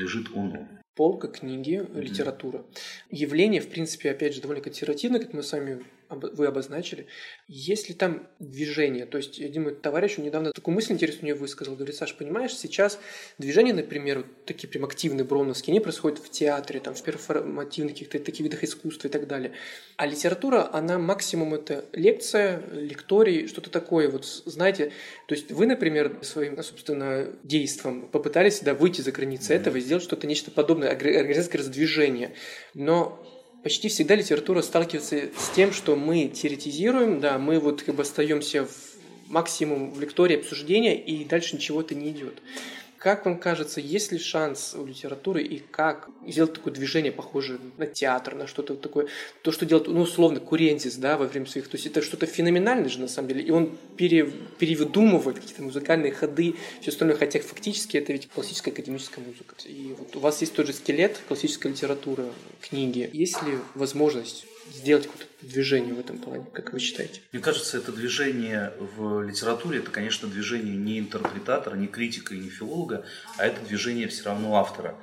лежит 0.00 0.28
оно 0.34 0.66
полка, 1.00 1.28
книги, 1.28 1.82
литература. 1.94 2.62
Явление, 3.10 3.62
в 3.62 3.70
принципе, 3.70 4.10
опять 4.10 4.34
же, 4.34 4.42
довольно 4.42 4.62
консервативное, 4.62 5.18
как 5.18 5.32
мы 5.32 5.42
сами 5.42 5.82
вы 6.10 6.46
обозначили. 6.46 7.06
Есть 7.48 7.88
ли 7.88 7.94
там 7.94 8.28
движение? 8.38 9.06
То 9.06 9.18
есть, 9.18 9.40
один 9.40 9.64
мой 9.64 9.74
товарищ 9.74 10.18
недавно 10.18 10.52
такую 10.52 10.74
мысль 10.74 10.92
интересную 10.92 11.34
мне 11.34 11.34
высказал. 11.34 11.74
Говорит, 11.76 11.94
Саш, 11.94 12.14
понимаешь, 12.16 12.54
сейчас 12.54 12.98
движение, 13.38 13.74
например, 13.74 14.18
вот 14.18 14.44
такие 14.44 14.68
прям 14.68 14.84
активные 14.84 15.24
броуновские, 15.24 15.72
они 15.72 15.80
происходят 15.80 16.18
в 16.18 16.30
театре, 16.30 16.80
там, 16.80 16.94
в 16.94 17.02
перформативных 17.02 17.94
каких-то 17.94 18.18
таких 18.18 18.44
видах 18.44 18.64
искусства 18.64 19.08
и 19.08 19.10
так 19.10 19.26
далее. 19.26 19.52
А 19.96 20.06
литература, 20.06 20.68
она 20.72 20.98
максимум 20.98 21.54
это 21.54 21.84
лекция, 21.92 22.62
лекторий, 22.72 23.46
что-то 23.46 23.70
такое. 23.70 24.08
Вот 24.08 24.24
знаете, 24.24 24.92
то 25.26 25.34
есть 25.34 25.50
вы, 25.52 25.66
например, 25.66 26.18
своим, 26.22 26.62
собственно, 26.62 27.28
действием 27.42 28.08
попытались 28.08 28.60
да, 28.60 28.74
выйти 28.74 29.00
за 29.00 29.12
границы 29.12 29.52
mm-hmm. 29.52 29.56
этого 29.56 29.76
и 29.76 29.80
сделать 29.80 30.04
что-то, 30.04 30.26
нечто 30.26 30.50
подобное, 30.50 30.90
организовать 30.90 31.54
раздвижение. 31.54 32.34
Но 32.74 33.26
почти 33.62 33.88
всегда 33.88 34.14
литература 34.14 34.62
сталкивается 34.62 35.30
с 35.36 35.50
тем, 35.54 35.72
что 35.72 35.96
мы 35.96 36.28
теоретизируем, 36.28 37.20
да, 37.20 37.38
мы 37.38 37.58
вот 37.58 37.82
как 37.82 37.94
бы 37.94 38.02
остаемся 38.02 38.64
в 38.64 38.90
максимум 39.28 39.92
в 39.92 40.00
лектории 40.00 40.36
обсуждения, 40.36 40.96
и 40.96 41.24
дальше 41.24 41.56
ничего-то 41.56 41.94
не 41.94 42.10
идет. 42.10 42.42
Как 43.00 43.24
вам 43.24 43.38
кажется, 43.38 43.80
есть 43.80 44.12
ли 44.12 44.18
шанс 44.18 44.74
у 44.74 44.84
литературы 44.84 45.42
и 45.42 45.58
как 45.58 46.10
сделать 46.26 46.52
такое 46.52 46.74
движение, 46.74 47.10
похожее 47.10 47.58
на 47.78 47.86
театр, 47.86 48.34
на 48.34 48.46
что-то 48.46 48.74
такое, 48.74 49.06
то, 49.40 49.52
что 49.52 49.64
делает, 49.64 49.88
ну, 49.88 50.02
условно, 50.02 50.38
Курензис, 50.38 50.96
да, 50.96 51.16
во 51.16 51.24
время 51.24 51.46
своих, 51.46 51.68
то 51.68 51.78
есть 51.78 51.86
это 51.86 52.02
что-то 52.02 52.26
феноменальное 52.26 52.90
же, 52.90 53.00
на 53.00 53.08
самом 53.08 53.28
деле, 53.28 53.40
и 53.40 53.50
он 53.50 53.74
пере, 53.96 54.30
перевыдумывает 54.58 55.40
какие-то 55.40 55.62
музыкальные 55.62 56.12
ходы, 56.12 56.56
все 56.82 56.90
остальное, 56.90 57.16
хотя 57.16 57.40
фактически 57.40 57.96
это 57.96 58.12
ведь 58.12 58.28
классическая 58.28 58.70
академическая 58.70 59.24
музыка. 59.24 59.54
И 59.64 59.94
вот 59.98 60.14
у 60.16 60.20
вас 60.20 60.42
есть 60.42 60.52
тот 60.52 60.66
же 60.66 60.74
скелет 60.74 61.18
классической 61.26 61.70
литературы, 61.70 62.26
книги. 62.60 63.08
Есть 63.14 63.42
ли 63.44 63.54
возможность 63.74 64.44
сделать 64.72 65.06
какое-то 65.06 65.26
движение 65.42 65.94
в 65.94 66.00
этом 66.00 66.18
плане, 66.18 66.46
как 66.52 66.72
вы 66.72 66.78
считаете? 66.78 67.20
Мне 67.32 67.42
кажется, 67.42 67.78
это 67.78 67.92
движение 67.92 68.72
в 68.78 69.22
литературе, 69.22 69.78
это, 69.78 69.90
конечно, 69.90 70.28
движение 70.28 70.76
не 70.76 70.98
интерпретатора, 70.98 71.76
не 71.76 71.86
критика 71.86 72.34
и 72.34 72.38
не 72.38 72.50
филолога, 72.50 73.04
а 73.36 73.46
это 73.46 73.64
движение 73.66 74.08
все 74.08 74.24
равно 74.24 74.56
автора. 74.56 74.96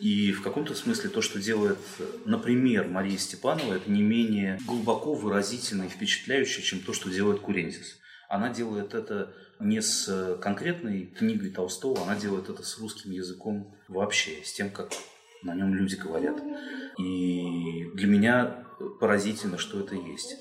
И 0.00 0.32
в 0.32 0.42
каком-то 0.42 0.74
смысле 0.74 1.10
то, 1.10 1.22
что 1.22 1.38
делает, 1.38 1.78
например, 2.24 2.88
Мария 2.88 3.16
Степанова, 3.16 3.74
это 3.74 3.90
не 3.90 4.02
менее 4.02 4.58
глубоко 4.66 5.14
выразительно 5.14 5.84
и 5.84 5.88
впечатляюще, 5.88 6.62
чем 6.62 6.80
то, 6.80 6.92
что 6.92 7.10
делает 7.10 7.40
Курензис. 7.40 7.98
Она 8.28 8.50
делает 8.50 8.94
это 8.94 9.32
не 9.60 9.80
с 9.80 10.36
конкретной 10.42 11.06
книгой 11.06 11.50
Толстого, 11.50 12.02
она 12.02 12.16
делает 12.16 12.48
это 12.48 12.64
с 12.64 12.78
русским 12.78 13.12
языком 13.12 13.72
вообще, 13.86 14.42
с 14.44 14.52
тем, 14.52 14.70
как 14.70 14.90
на 15.44 15.54
нем 15.54 15.74
люди 15.74 15.94
говорят. 15.96 16.42
И 16.98 17.90
для 17.94 18.06
меня 18.06 18.66
поразительно, 19.00 19.58
что 19.58 19.80
это 19.80 19.94
есть. 19.94 20.36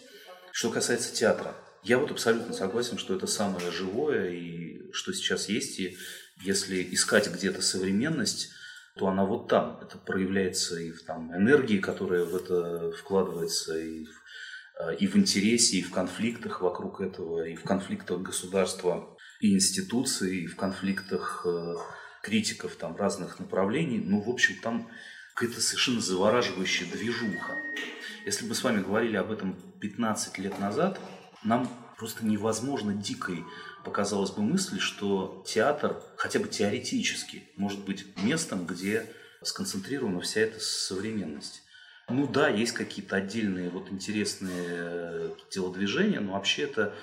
Что 0.52 0.70
касается 0.70 1.14
театра, 1.14 1.56
я 1.84 1.98
вот 1.98 2.12
абсолютно 2.12 2.54
согласен, 2.54 2.98
что 2.98 3.16
это 3.16 3.28
самое 3.28 3.72
живое 3.72 4.30
и 4.30 4.92
что 4.92 5.14
сейчас 5.14 5.50
есть. 5.50 5.80
И 5.80 5.98
если 6.42 6.88
искать 6.94 7.32
где-то 7.32 7.62
современность, 7.62 8.52
то 8.96 9.08
она 9.08 9.26
вот 9.26 9.50
там. 9.50 9.80
Это 9.82 9.98
проявляется 9.98 10.80
и 10.80 10.92
в 10.92 11.04
там, 11.04 11.36
энергии, 11.36 11.80
которая 11.80 12.24
в 12.26 12.36
это 12.36 12.92
вкладывается, 12.92 13.78
и 13.78 14.06
в, 14.06 14.10
э, 14.82 14.96
и 14.98 15.08
в 15.08 15.16
интересе, 15.16 15.78
и 15.78 15.82
в 15.82 15.92
конфликтах 15.92 16.62
вокруг 16.62 17.02
этого, 17.02 17.48
и 17.48 17.56
в 17.56 17.64
конфликтах 17.64 18.22
государства 18.22 19.18
и 19.42 19.54
институций, 19.54 20.44
и 20.44 20.48
в 20.48 20.56
конфликтах 20.56 21.46
э, 21.46 21.76
критиков 22.24 22.76
там, 22.78 22.96
разных 22.96 23.38
направлений. 23.38 24.00
Ну, 24.00 24.22
в 24.22 24.30
общем, 24.30 24.56
там 24.62 24.90
какая-то 25.36 25.62
совершенно 25.62 26.00
завораживающая 26.00 26.90
движуха. 26.90 27.58
Если 28.26 28.48
бы 28.48 28.56
с 28.56 28.64
вами 28.64 28.82
говорили 28.82 29.18
об 29.18 29.30
этом 29.30 29.56
15 29.82 30.38
лет 30.40 30.58
назад, 30.58 31.00
нам 31.44 31.70
просто 31.98 32.26
невозможно 32.26 32.94
дикой 32.94 33.44
показалась 33.84 34.32
бы 34.32 34.42
мысль, 34.42 34.80
что 34.80 35.44
театр, 35.46 36.02
хотя 36.16 36.40
бы 36.40 36.48
теоретически, 36.48 37.44
может 37.58 37.84
быть 37.84 38.06
местом, 38.24 38.66
где 38.66 39.06
сконцентрирована 39.42 40.22
вся 40.22 40.42
эта 40.42 40.62
современность. 40.62 41.64
Ну 42.08 42.26
да, 42.26 42.48
есть 42.48 42.72
какие-то 42.72 43.18
отдельные 43.18 43.70
вот 43.70 43.92
интересные 43.92 44.66
э, 44.68 45.30
телодвижения, 45.50 46.22
но 46.22 46.34
вообще 46.34 46.64
это 46.64 46.94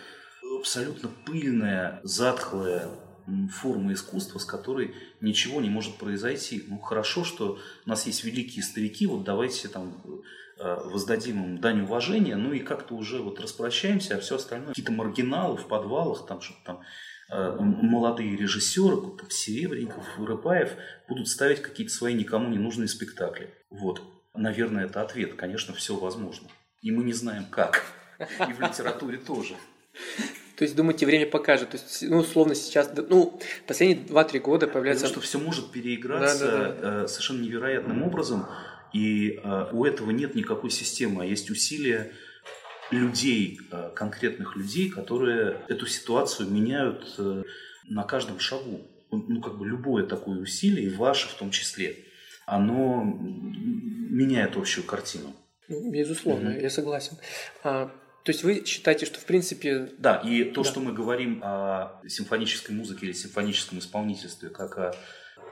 абсолютно 0.58 1.10
пыльная, 1.26 2.00
затхлая 2.04 2.88
форма 3.52 3.92
искусства, 3.92 4.38
с 4.38 4.44
которой 4.44 4.94
ничего 5.20 5.60
не 5.60 5.70
может 5.70 5.96
произойти. 5.96 6.64
Ну 6.68 6.78
хорошо, 6.78 7.25
что 7.25 7.58
у 7.87 7.88
нас 7.88 8.06
есть 8.06 8.25
великие 8.25 8.62
старики, 8.62 9.06
вот 9.06 9.25
давайте 9.25 9.68
там 9.68 10.02
Э, 10.62 10.76
воздадим 10.84 11.42
им 11.42 11.58
дань 11.58 11.80
уважения, 11.80 12.37
ну 12.37 12.52
и 12.52 12.58
как-то 12.58 12.94
уже 12.94 13.22
вот 13.22 13.40
распрощаемся, 13.40 14.16
а 14.16 14.20
все 14.20 14.37
остальное, 14.37 14.68
какие-то 14.68 14.92
маргиналы 14.92 15.56
в 15.56 15.66
подвалах, 15.66 16.26
там 16.26 16.42
что-то 16.42 16.61
там 16.64 16.81
э, 17.31 17.57
молодые 17.61 18.37
режиссеры, 18.37 18.96
там, 19.16 19.31
Серебренников, 19.31 20.05
Рыбаев, 20.18 20.72
будут 21.09 21.28
ставить 21.28 21.62
какие-то 21.62 21.94
свои 21.94 22.12
никому 22.12 22.50
не 22.50 22.59
нужные 22.59 22.88
спектакли. 22.88 23.55
Вот. 23.70 24.02
Наверное, 24.35 24.85
это 24.85 25.00
ответ. 25.00 25.35
Конечно, 25.35 25.72
все 25.72 25.96
возможно. 25.96 26.48
И 26.83 26.90
мы 26.90 27.05
не 27.05 27.14
знаем 27.14 27.46
как. 27.46 27.83
И 28.18 28.52
в 28.52 28.61
литературе 28.61 29.16
тоже. 29.16 29.55
То 30.61 30.64
есть, 30.64 30.77
думаете, 30.77 31.07
время 31.07 31.25
покажет. 31.25 31.70
То 31.70 31.79
есть, 31.79 32.03
ну, 32.03 32.18
условно, 32.18 32.55
сейчас, 32.55 32.92
ну, 33.09 33.40
последние 33.66 34.07
2-3 34.07 34.40
года 34.40 34.66
появляется... 34.66 35.07
Потому 35.07 35.23
что 35.23 35.27
все 35.27 35.38
может 35.38 35.73
переиграться 35.73 36.44
да, 36.44 36.51
да, 36.51 36.73
да. 36.73 37.05
Э, 37.05 37.09
совершенно 37.09 37.40
невероятным 37.40 38.03
образом. 38.03 38.44
И 38.92 39.40
э, 39.42 39.66
у 39.73 39.87
этого 39.87 40.11
нет 40.11 40.35
никакой 40.35 40.68
системы, 40.68 41.23
а 41.23 41.25
есть 41.25 41.49
усилия 41.49 42.12
людей, 42.90 43.59
э, 43.73 43.90
конкретных 43.94 44.55
людей, 44.55 44.90
которые 44.90 45.62
эту 45.68 45.87
ситуацию 45.87 46.51
меняют 46.51 47.18
на 47.88 48.03
каждом 48.03 48.38
шагу. 48.38 48.83
Ну, 49.11 49.40
как 49.40 49.57
бы 49.57 49.66
любое 49.66 50.05
такое 50.05 50.40
усилие, 50.40 50.88
и 50.88 50.94
ваше 50.94 51.31
в 51.31 51.38
том 51.38 51.53
числе, 51.53 52.05
оно 52.44 53.03
меняет 53.03 54.59
общую 54.59 54.85
картину. 54.85 55.35
Ну, 55.68 55.90
безусловно, 55.90 56.49
mm-hmm. 56.51 56.62
я 56.62 56.68
согласен. 56.68 57.16
А, 57.62 57.90
то 58.22 58.33
есть 58.33 58.44
вы 58.44 58.64
считаете, 58.66 59.06
что 59.06 59.18
в 59.18 59.24
принципе... 59.24 59.90
Да, 59.98 60.16
и 60.16 60.44
то, 60.44 60.62
да. 60.62 60.70
что 60.70 60.80
мы 60.80 60.92
говорим 60.92 61.40
о 61.42 62.00
симфонической 62.06 62.74
музыке 62.74 63.06
или 63.06 63.12
симфоническом 63.12 63.78
исполнительстве, 63.78 64.50
как 64.50 64.78
о 64.78 64.94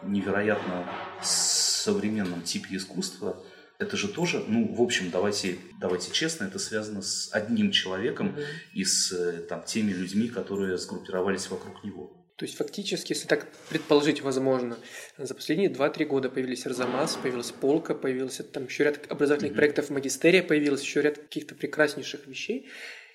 невероятно 0.02 0.87
современном 1.22 2.42
типе 2.42 2.76
искусства, 2.76 3.42
это 3.78 3.96
же 3.96 4.09
тоже, 4.09 4.44
ну, 4.48 4.74
в 4.74 4.83
общем, 4.83 5.11
давайте, 5.11 5.59
давайте 5.81 6.12
честно, 6.12 6.44
это 6.44 6.59
связано 6.59 7.00
с 7.00 7.31
одним 7.33 7.70
человеком 7.70 8.28
mm-hmm. 8.28 8.44
и 8.74 8.85
с 8.85 9.12
э, 9.12 9.40
там, 9.48 9.62
теми 9.62 9.92
людьми, 9.92 10.28
которые 10.28 10.78
сгруппировались 10.78 11.48
вокруг 11.48 11.85
него. 11.85 12.17
То 12.38 12.44
есть 12.44 12.57
фактически, 12.57 13.14
если 13.14 13.27
так 13.27 13.48
предположить 13.68 14.22
возможно, 14.22 14.79
за 15.18 15.35
последние 15.35 15.70
2-3 15.70 16.05
года 16.05 16.31
появились 16.31 16.64
Арзамас, 16.66 17.16
появилась 17.16 17.51
Полка, 17.51 17.96
появился 17.96 18.44
там 18.44 18.66
еще 18.66 18.85
ряд 18.85 19.11
образовательных 19.11 19.53
mm-hmm. 19.53 19.57
проектов 19.57 19.90
магистерия, 19.90 20.44
появилось 20.44 20.83
еще 20.83 21.03
ряд 21.03 21.18
каких-то 21.18 21.57
прекраснейших 21.57 22.29
вещей. 22.29 22.68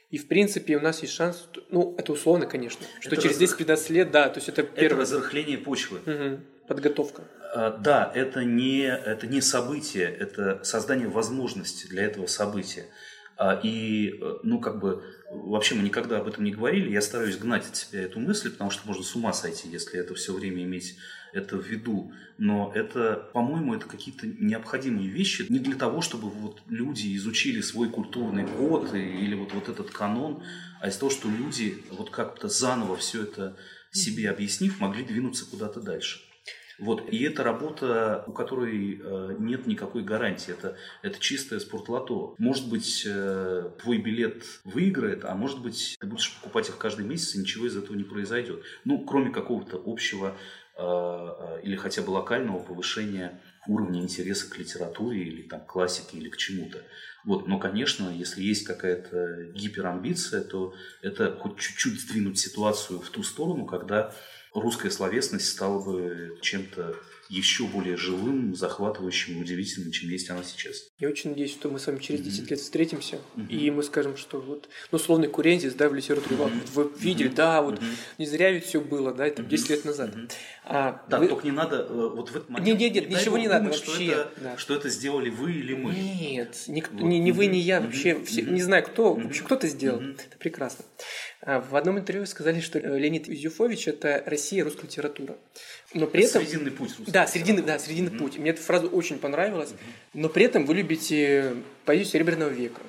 И, 0.09 0.17
в 0.17 0.27
принципе, 0.27 0.75
у 0.75 0.81
нас 0.81 1.01
есть 1.03 1.13
шанс, 1.13 1.47
ну, 1.69 1.95
это 1.97 2.11
условно, 2.11 2.47
конечно, 2.47 2.85
что 2.99 3.15
это 3.15 3.21
через 3.21 3.39
разрых... 3.39 3.61
10-15 3.61 3.93
лет, 3.93 4.11
да, 4.11 4.27
то 4.27 4.39
есть 4.39 4.49
это 4.49 4.61
первое... 4.61 4.87
Это 4.87 4.95
разрыхление 4.97 5.57
почвы. 5.57 5.99
Угу. 5.99 6.39
Подготовка. 6.67 7.23
А, 7.55 7.77
да, 7.77 8.11
это 8.13 8.43
не, 8.43 8.81
это 8.81 9.25
не 9.25 9.39
событие, 9.39 10.13
это 10.13 10.61
создание 10.65 11.07
возможности 11.07 11.87
для 11.87 12.03
этого 12.03 12.27
события. 12.27 12.87
А, 13.37 13.59
и, 13.63 14.19
э, 14.21 14.37
ну, 14.43 14.59
как 14.59 14.79
бы, 14.79 15.03
вообще 15.31 15.75
мы 15.75 15.83
никогда 15.83 16.19
об 16.19 16.27
этом 16.27 16.43
не 16.43 16.51
говорили. 16.51 16.91
Я 16.91 17.01
стараюсь 17.01 17.37
гнать 17.37 17.67
от 17.67 17.75
себя 17.75 18.01
эту 18.03 18.19
мысль, 18.19 18.51
потому 18.51 18.69
что 18.69 18.87
можно 18.87 19.03
с 19.03 19.15
ума 19.15 19.33
сойти, 19.33 19.69
если 19.69 19.99
это 19.99 20.13
все 20.15 20.33
время 20.33 20.63
иметь 20.63 20.95
это 21.33 21.57
в 21.57 21.65
виду. 21.65 22.13
Но 22.37 22.71
это, 22.73 23.29
по-моему, 23.33 23.73
это 23.73 23.87
какие-то 23.87 24.27
необходимые 24.27 25.09
вещи 25.09 25.45
не 25.49 25.59
для 25.59 25.75
того, 25.75 26.01
чтобы 26.01 26.29
вот 26.29 26.61
люди 26.67 27.15
изучили 27.15 27.61
свой 27.61 27.89
культурный 27.89 28.45
код 28.45 28.93
или 28.93 29.33
вот, 29.33 29.53
вот 29.53 29.69
этот 29.69 29.89
канон, 29.91 30.43
а 30.79 30.89
из 30.89 30.97
того, 30.97 31.11
что 31.11 31.27
люди 31.27 31.83
вот 31.91 32.11
как-то 32.11 32.47
заново 32.47 32.95
все 32.97 33.23
это 33.23 33.57
себе 33.91 34.29
объяснив, 34.29 34.79
могли 34.79 35.03
двинуться 35.03 35.49
куда-то 35.49 35.79
дальше. 35.81 36.19
Вот. 36.79 37.07
И 37.09 37.23
это 37.23 37.43
работа, 37.43 38.23
у 38.27 38.31
которой 38.31 38.99
э, 39.01 39.35
нет 39.39 39.67
никакой 39.67 40.03
гарантии. 40.03 40.51
Это, 40.51 40.75
это 41.01 41.19
чистое 41.19 41.59
спортлото. 41.59 42.35
Может 42.37 42.69
быть, 42.69 43.03
э, 43.05 43.69
твой 43.81 43.97
билет 43.97 44.43
выиграет, 44.63 45.25
а 45.25 45.35
может 45.35 45.61
быть, 45.61 45.95
ты 45.99 46.07
будешь 46.07 46.35
покупать 46.35 46.69
их 46.69 46.77
каждый 46.77 47.05
месяц, 47.05 47.35
и 47.35 47.39
ничего 47.39 47.67
из 47.67 47.77
этого 47.77 47.95
не 47.95 48.03
произойдет. 48.03 48.63
Ну, 48.85 49.05
кроме 49.05 49.31
какого-то 49.31 49.81
общего 49.85 50.35
э, 50.77 51.59
или 51.63 51.75
хотя 51.75 52.01
бы 52.01 52.09
локального 52.09 52.59
повышения 52.59 53.39
уровня 53.67 54.01
интереса 54.01 54.49
к 54.49 54.57
литературе 54.57 55.21
или 55.21 55.41
там, 55.43 55.61
классике 55.65 56.17
или 56.17 56.29
к 56.29 56.37
чему-то. 56.37 56.83
Вот, 57.23 57.47
но, 57.47 57.57
конечно, 57.57 58.09
если 58.09 58.43
есть 58.43 58.65
какая-то 58.65 59.45
гиперамбиция, 59.53 60.43
то 60.43 60.73
это 61.01 61.31
хоть 61.39 61.57
чуть-чуть 61.57 62.01
сдвинуть 62.01 62.37
ситуацию 62.37 62.99
в 62.99 63.09
ту 63.09 63.23
сторону, 63.23 63.65
когда 63.65 64.13
русская 64.53 64.89
словесность 64.89 65.47
стала 65.49 65.79
бы 65.83 66.37
чем-то 66.41 66.95
еще 67.29 67.65
более 67.65 67.97
живым, 67.97 68.53
захватывающим, 68.53 69.39
удивительным, 69.39 69.91
чем 69.91 70.09
есть 70.09 70.29
она 70.29 70.43
сейчас. 70.43 70.89
Я 70.99 71.09
очень 71.09 71.31
надеюсь, 71.31 71.51
что 71.51 71.69
мы 71.69 71.79
с 71.79 71.87
вами 71.87 71.99
через 71.99 72.21
10 72.21 72.39
mm-hmm. 72.39 72.49
лет 72.49 72.59
встретимся, 72.59 73.19
mm-hmm. 73.35 73.47
и 73.47 73.71
мы 73.71 73.81
скажем, 73.83 74.17
что 74.17 74.39
вот, 74.39 74.69
ну, 74.91 74.97
условный 74.97 75.27
Курензис, 75.27 75.73
да, 75.73 75.89
в 75.89 75.95
литературе, 75.95 76.35
mm-hmm. 76.35 76.69
вы 76.73 76.91
видели, 76.99 77.29
mm-hmm. 77.29 77.35
да, 77.35 77.61
вот, 77.61 77.79
mm-hmm. 77.79 77.95
не 78.19 78.25
зря 78.25 78.51
ведь 78.51 78.65
все 78.65 78.81
было, 78.81 79.13
да, 79.13 79.25
это 79.25 79.41
mm-hmm. 79.41 79.47
10 79.47 79.69
лет 79.69 79.85
назад. 79.85 80.15
Mm-hmm. 80.15 80.31
А, 80.65 81.05
да, 81.09 81.19
вы... 81.19 81.27
только 81.27 81.45
не 81.45 81.51
надо, 81.51 81.87
э, 81.89 82.09
вот 82.09 82.29
в 82.29 82.35
этот 82.35 82.49
момент... 82.49 82.67
Нет, 82.67 82.79
нет, 82.79 82.93
нет, 82.93 83.09
не 83.09 83.15
ничего 83.15 83.37
не 83.37 83.47
надо 83.47 83.65
думать, 83.65 83.87
вообще. 83.87 84.11
Что 84.11 84.21
это, 84.21 84.31
да. 84.41 84.57
что 84.57 84.75
это 84.75 84.89
сделали 84.89 85.29
вы 85.29 85.53
или 85.53 85.73
мы. 85.73 85.93
Нет, 85.93 86.63
никто, 86.67 86.93
вот. 86.97 87.03
ни, 87.03 87.15
ни 87.15 87.31
вы, 87.31 87.47
ни 87.47 87.57
я, 87.57 87.81
вообще, 87.81 88.11
mm-hmm. 88.11 88.25
все, 88.25 88.41
не 88.43 88.61
знаю 88.61 88.83
кто, 88.83 89.15
mm-hmm. 89.15 89.23
вообще 89.23 89.43
кто-то 89.43 89.67
сделал, 89.67 90.01
mm-hmm. 90.01 90.19
это 90.27 90.37
прекрасно. 90.37 90.85
А 91.45 91.59
в 91.59 91.75
одном 91.75 91.99
интервью 91.99 92.25
сказали, 92.25 92.61
что 92.61 92.79
Леонид 92.79 93.27
Юзефович– 93.27 93.87
это 93.89 94.23
Россия 94.25 94.63
русская 94.63 94.83
литература. 94.83 95.35
Но 95.93 96.07
при 96.07 96.23
этом... 96.23 96.41
Срединный 96.41 96.71
путь 96.71 96.97
русской 96.97 97.11
Да, 97.11 97.27
срединный, 97.27 97.61
да, 97.61 97.79
срединный 97.79 98.11
mm-hmm. 98.11 98.17
путь. 98.17 98.37
Мне 98.37 98.51
эта 98.51 98.61
фраза 98.61 98.87
очень 98.87 99.19
понравилась. 99.19 99.71
Mm-hmm. 99.71 100.09
Но 100.13 100.29
при 100.29 100.45
этом 100.45 100.65
вы 100.65 100.75
любите 100.75 101.55
поэзию 101.83 102.07
Серебряного 102.07 102.49
века. 102.49 102.81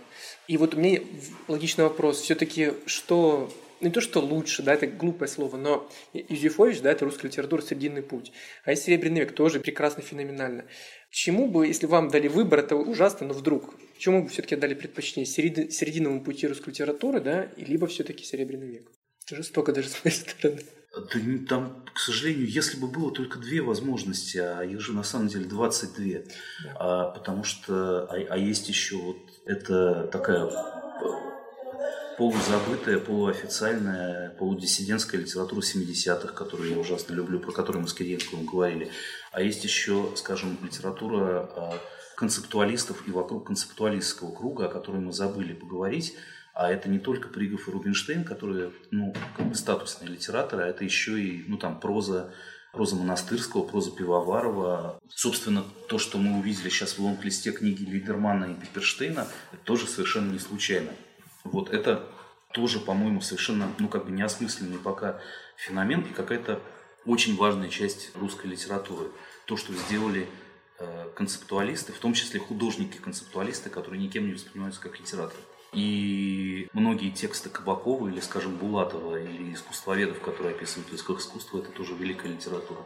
И 0.47 0.57
вот 0.57 0.75
у 0.75 0.79
меня 0.79 1.01
логичный 1.49 1.85
вопрос. 1.85 2.21
Все-таки 2.21 2.75
что 2.87 3.53
не 3.85 3.91
то, 3.91 4.01
что 4.01 4.21
лучше, 4.21 4.63
да, 4.63 4.75
это 4.75 4.87
глупое 4.87 5.29
слово, 5.29 5.57
но 5.57 5.89
Юзефович, 6.13 6.81
да, 6.81 6.91
это 6.91 7.05
русская 7.05 7.29
литература, 7.29 7.63
срединный 7.63 8.03
путь. 8.03 8.33
А 8.65 8.73
и 8.73 8.77
Серебряный 8.77 9.21
век 9.21 9.35
тоже 9.35 9.61
прекрасно, 9.61 10.03
феноменально. 10.03 10.65
Чему 11.11 11.49
бы, 11.49 11.67
если 11.67 11.87
вам 11.87 12.09
дали 12.09 12.29
выбор, 12.29 12.61
это 12.61 12.77
ужасно, 12.77 13.29
но 13.29 13.35
вдруг, 13.35 13.75
чему 13.99 14.23
бы 14.23 14.29
все-таки 14.29 14.57
дали 14.57 14.75
предпочтение? 14.75 15.27
Середи, 15.27 15.71
серединному 15.71 16.25
пути 16.25 16.47
русской 16.47 16.71
литературы, 16.71 17.21
да, 17.21 17.49
либо 17.57 17.87
все-таки 17.87 18.25
Серебряный 18.25 18.69
век? 18.69 18.91
Это 19.27 19.37
жестоко 19.37 19.73
даже 19.73 19.89
с 19.89 20.05
моей 20.05 20.17
стороны. 20.17 20.61
Да, 20.95 21.47
там, 21.49 21.85
к 21.93 21.99
сожалению, 21.99 22.49
если 22.49 22.79
бы 22.79 22.89
было 22.89 23.13
только 23.13 23.39
две 23.39 23.63
возможности, 23.63 24.39
а 24.39 24.63
их 24.63 24.81
же 24.81 24.93
на 24.93 25.03
самом 25.03 25.29
деле 25.29 25.45
22, 25.47 26.05
да. 26.05 26.77
а, 26.77 27.11
потому 27.11 27.43
что, 27.45 28.05
а, 28.05 28.15
а 28.31 28.39
есть 28.39 28.69
еще 28.69 28.97
вот 28.97 29.17
это 29.47 30.09
такая 30.13 30.45
полузабытая, 32.17 32.99
полуофициальная, 32.99 34.31
полудиссидентская 34.31 35.21
литература 35.21 35.61
70-х, 35.61 36.33
которую 36.33 36.71
я 36.71 36.79
ужасно 36.79 37.15
люблю, 37.15 37.41
про 37.41 37.53
которую 37.53 37.83
мы 37.83 37.89
с 37.89 37.95
Кириенковым 37.95 38.47
говорили. 38.47 38.91
А 39.33 39.43
есть 39.43 39.65
еще, 39.65 40.13
скажем, 40.17 40.59
литература 40.63 41.51
а, 41.57 41.79
концептуалистов 42.17 43.07
и 43.09 43.11
вокруг 43.11 43.47
концептуалистского 43.47 44.35
круга, 44.35 44.67
о 44.67 44.69
которой 44.69 45.01
мы 45.01 45.13
забыли 45.13 45.53
поговорить. 45.53 46.15
А 46.55 46.71
это 46.71 46.89
не 46.89 47.01
только 47.01 47.29
Пригов 47.29 47.67
и 47.67 47.71
Рубинштейн, 47.73 48.25
которые, 48.25 48.71
ну, 48.93 49.13
как 49.37 49.49
бы 49.49 49.55
статусные 49.57 50.11
литераторы, 50.11 50.63
а 50.63 50.69
это 50.69 50.85
еще 50.85 51.21
и, 51.21 51.45
ну, 51.49 51.57
там, 51.59 51.81
проза, 51.81 52.33
проза 52.73 52.95
Монастырского, 52.95 53.65
проза 53.65 53.91
Пивоварова. 53.91 55.01
Собственно, 55.09 55.65
то, 55.89 55.99
что 55.99 56.19
мы 56.19 56.39
увидели 56.39 56.69
сейчас 56.69 56.97
в 56.97 57.01
лонг-листе 57.01 57.51
книги 57.51 57.83
Лидермана 57.83 58.45
и 58.45 58.55
Пиперштейна, 58.55 59.27
это 59.53 59.65
тоже 59.65 59.89
совершенно 59.89 60.31
не 60.31 60.39
случайно. 60.39 60.91
Вот 61.45 61.71
это 61.71 62.09
тоже, 62.53 62.81
по-моему, 62.81 63.21
совершенно, 63.21 63.73
ну, 63.79 63.89
как 63.89 64.07
бы 64.07 64.13
неосмысленный 64.13 64.79
пока 64.79 65.21
феномен 65.57 66.03
и 66.03 66.13
какая-то 66.13 66.61
очень 67.07 67.37
важная 67.37 67.69
часть 67.69 68.17
русской 68.17 68.47
литературы. 68.47 69.11
То, 69.45 69.57
что 69.57 69.75
сделали 69.75 70.29
э, 70.79 71.09
концептуалисты, 71.15 71.93
в 71.93 71.99
том 71.99 72.15
числе 72.15 72.41
художники-концептуалисты, 72.41 73.71
которые 73.71 74.03
никем 74.03 74.27
не 74.27 74.35
воспринимаются 74.35 74.81
как 74.81 74.99
литераторы. 74.99 75.43
И 75.75 76.69
многие 76.73 77.11
тексты 77.11 77.49
Кабакова 77.51 78.09
или, 78.09 78.21
скажем, 78.21 78.57
Булатова 78.57 79.21
или 79.21 79.53
искусствоведов, 79.53 80.21
которые 80.21 80.55
описывают 80.55 80.93
язык 80.93 81.11
искусства, 81.11 81.59
это 81.59 81.73
тоже 81.73 81.95
великая 81.95 82.29
литература. 82.29 82.81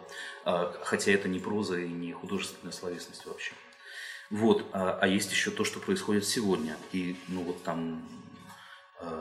А, 0.46 0.74
хотя 0.82 1.12
это 1.12 1.28
не 1.28 1.38
проза 1.38 1.78
и 1.78 1.88
не 1.88 2.12
художественная 2.12 2.72
словесность 2.72 3.26
вообще. 3.26 3.52
Вот. 4.30 4.64
А, 4.72 4.98
а 5.02 5.06
есть 5.06 5.30
еще 5.30 5.50
то, 5.50 5.64
что 5.64 5.80
происходит 5.80 6.24
сегодня. 6.24 6.78
И, 6.92 7.16
ну, 7.28 7.42
вот 7.42 7.62
там 7.62 8.02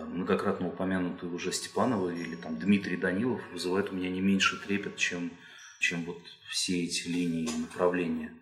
многократно 0.08 0.68
упомянутый 0.68 1.30
уже 1.30 1.52
Степанова 1.52 2.10
или 2.10 2.36
там 2.36 2.58
Дмитрий 2.58 2.98
Данилов 2.98 3.42
вызывает 3.52 3.92
у 3.92 3.96
меня 3.96 4.10
не 4.10 4.22
меньше 4.22 4.58
трепет, 4.58 4.98
чем, 4.98 5.32
чем 5.80 6.04
вот 6.04 6.20
все 6.50 6.84
эти 6.84 7.08
линии 7.08 7.50
направления. 7.60 8.34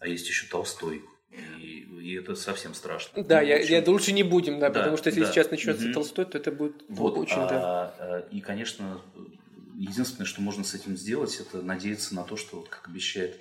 А 0.00 0.08
есть 0.08 0.28
еще 0.28 0.46
Толстой. 0.46 1.02
И, 1.58 1.86
и 2.00 2.14
это 2.14 2.34
совсем 2.34 2.72
страшно. 2.72 3.22
Да, 3.22 3.40
ну, 3.40 3.46
я, 3.46 3.56
общем, 3.56 3.74
я 3.74 3.84
лучше 3.86 4.12
не 4.12 4.22
будем, 4.22 4.58
да, 4.58 4.70
да 4.70 4.80
потому 4.80 4.96
что 4.96 5.10
если 5.10 5.22
да. 5.22 5.32
сейчас 5.32 5.50
начнется 5.50 5.86
угу. 5.86 5.92
Толстой, 5.92 6.24
то 6.24 6.38
это 6.38 6.50
будет 6.50 6.84
вот, 6.88 7.18
очень, 7.18 7.36
а, 7.36 7.48
да. 7.48 7.94
А, 7.98 8.28
и, 8.30 8.40
конечно, 8.40 9.02
единственное, 9.74 10.26
что 10.26 10.40
можно 10.40 10.64
с 10.64 10.74
этим 10.74 10.96
сделать, 10.96 11.38
это 11.40 11.62
надеяться 11.62 12.14
на 12.14 12.22
то, 12.22 12.36
что, 12.36 12.62
как 12.62 12.88
обещает 12.88 13.38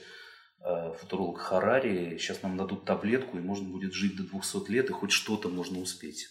э, 0.62 0.94
футуролог 1.00 1.40
Харари, 1.40 2.18
сейчас 2.18 2.42
нам 2.44 2.58
дадут 2.58 2.86
таблетку, 2.86 3.38
и 3.38 3.42
можно 3.42 3.70
будет 3.70 3.94
жить 3.94 4.18
до 4.18 4.24
200 4.24 4.70
лет, 4.72 4.90
и 4.90 4.94
хоть 4.94 5.12
что-то 5.12 5.48
можно 5.50 5.80
успеть. 5.80 6.30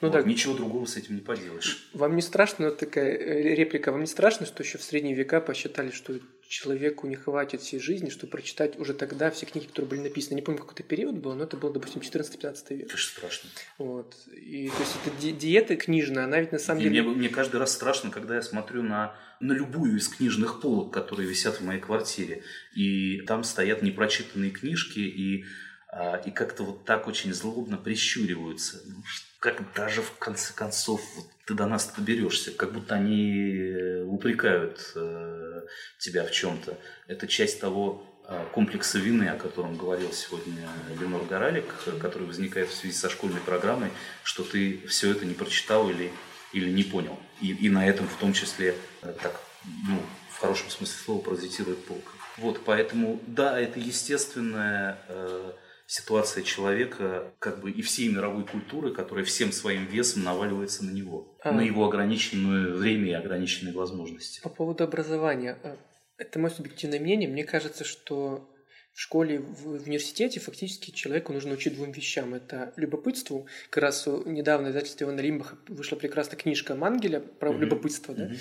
Ну, 0.00 0.08
вот, 0.08 0.12
так, 0.12 0.26
ничего 0.26 0.54
другого 0.54 0.86
с 0.86 0.96
этим 0.96 1.16
не 1.16 1.20
поделаешь. 1.20 1.88
Вам 1.94 2.16
не 2.16 2.22
страшно, 2.22 2.66
вот 2.66 2.78
такая 2.78 3.16
э, 3.16 3.54
реплика, 3.54 3.92
вам 3.92 4.02
не 4.02 4.06
страшно, 4.06 4.46
что 4.46 4.62
еще 4.62 4.78
в 4.78 4.82
средние 4.82 5.14
века 5.14 5.40
посчитали, 5.40 5.90
что 5.90 6.14
человеку 6.52 7.06
не 7.06 7.16
хватит 7.16 7.62
всей 7.62 7.80
жизни, 7.80 8.10
чтобы 8.10 8.32
прочитать 8.32 8.78
уже 8.78 8.92
тогда 8.92 9.30
все 9.30 9.46
книги, 9.46 9.66
которые 9.66 9.88
были 9.88 10.00
написаны. 10.00 10.34
Не 10.34 10.42
помню, 10.42 10.60
какой 10.60 10.74
это 10.74 10.82
период 10.82 11.16
был, 11.16 11.34
но 11.34 11.44
это 11.44 11.56
был, 11.56 11.72
допустим, 11.72 12.02
14-15 12.02 12.76
век. 12.76 12.94
Же 12.94 13.06
страшно. 13.06 13.48
Вот. 13.78 14.14
И, 14.36 14.68
то 14.68 14.80
есть 14.80 14.96
это 15.02 15.16
ди- 15.18 15.32
диета 15.32 15.76
книжная, 15.76 16.24
она 16.24 16.40
ведь 16.40 16.52
на 16.52 16.58
самом 16.58 16.80
и 16.80 16.84
деле... 16.84 17.02
Мне, 17.02 17.14
мне 17.14 17.28
каждый 17.30 17.56
раз 17.56 17.72
страшно, 17.72 18.10
когда 18.10 18.34
я 18.34 18.42
смотрю 18.42 18.82
на, 18.82 19.16
на 19.40 19.52
любую 19.52 19.96
из 19.96 20.08
книжных 20.08 20.60
полок, 20.60 20.92
которые 20.92 21.26
висят 21.26 21.60
в 21.60 21.64
моей 21.64 21.80
квартире, 21.80 22.42
и 22.74 23.22
там 23.22 23.44
стоят 23.44 23.80
непрочитанные 23.80 24.50
книжки, 24.50 24.98
и, 24.98 25.46
а, 25.88 26.16
и 26.16 26.30
как-то 26.30 26.64
вот 26.64 26.84
так 26.84 27.08
очень 27.08 27.32
злобно 27.32 27.78
прищуриваются. 27.78 28.82
Ну, 28.84 29.02
как 29.42 29.74
даже 29.74 30.02
в 30.02 30.16
конце 30.18 30.54
концов 30.54 31.02
вот, 31.16 31.26
ты 31.46 31.54
до 31.54 31.66
нас 31.66 31.92
доберешься, 31.96 32.52
как 32.52 32.72
будто 32.72 32.94
они 32.94 33.58
э, 33.58 34.04
упрекают 34.04 34.92
э, 34.94 35.62
тебя 35.98 36.24
в 36.24 36.30
чем-то. 36.30 36.78
Это 37.08 37.26
часть 37.26 37.60
того 37.60 38.06
э, 38.28 38.44
комплекса 38.52 39.00
вины, 39.00 39.24
о 39.24 39.36
котором 39.36 39.76
говорил 39.76 40.12
сегодня 40.12 40.68
Ленор 41.00 41.24
Горалик, 41.24 41.64
который 42.00 42.28
возникает 42.28 42.68
в 42.68 42.74
связи 42.74 42.94
со 42.94 43.10
школьной 43.10 43.40
программой, 43.40 43.90
что 44.22 44.44
ты 44.44 44.86
все 44.86 45.10
это 45.10 45.26
не 45.26 45.34
прочитал 45.34 45.90
или, 45.90 46.12
или 46.52 46.70
не 46.70 46.84
понял. 46.84 47.18
И, 47.40 47.52
и 47.52 47.68
на 47.68 47.84
этом 47.84 48.06
в 48.06 48.16
том 48.18 48.34
числе 48.34 48.76
э, 49.02 49.12
так, 49.20 49.40
ну, 49.88 50.00
в 50.30 50.38
хорошем 50.38 50.70
смысле 50.70 50.94
слова 51.04 51.20
паразитирует 51.20 51.84
полка. 51.84 52.12
Вот, 52.36 52.64
поэтому, 52.64 53.20
да, 53.26 53.58
это 53.58 53.80
естественное 53.80 55.00
э, 55.08 55.52
ситуация 55.92 56.42
человека 56.42 57.34
как 57.38 57.60
бы 57.60 57.70
и 57.70 57.82
всей 57.82 58.08
мировой 58.08 58.46
культуры, 58.46 58.94
которая 58.94 59.26
всем 59.26 59.52
своим 59.52 59.84
весом 59.84 60.24
наваливается 60.24 60.86
на 60.86 60.90
него, 60.90 61.36
а. 61.44 61.52
на 61.52 61.60
его 61.60 61.84
ограниченное 61.84 62.72
время 62.72 63.10
и 63.10 63.12
ограниченные 63.12 63.74
возможности. 63.74 64.40
По 64.40 64.48
поводу 64.48 64.84
образования. 64.84 65.58
Э, 65.62 65.76
это 66.16 66.38
мое 66.38 66.50
субъективное 66.50 66.98
мнение. 66.98 67.28
Мне 67.28 67.44
кажется, 67.44 67.84
что 67.84 68.48
в 68.94 69.00
школе, 69.02 69.40
в 69.40 69.84
университете 69.84 70.40
фактически 70.40 70.92
человеку 70.92 71.34
нужно 71.34 71.52
учить 71.52 71.74
двум 71.74 71.92
вещам. 71.92 72.32
Это 72.32 72.72
любопытству. 72.76 73.46
Как 73.68 73.82
раз 73.82 74.06
недавно 74.06 74.68
в 74.68 74.70
издательстве 74.70 75.04
Ивана 75.04 75.20
Лимбаха 75.20 75.58
вышла 75.68 75.96
прекрасная 75.96 76.38
книжка 76.38 76.74
Мангеля 76.74 77.20
про 77.20 77.50
mm-hmm. 77.50 77.58
любопытство. 77.58 78.14
Да? 78.14 78.28
Mm-hmm. 78.28 78.38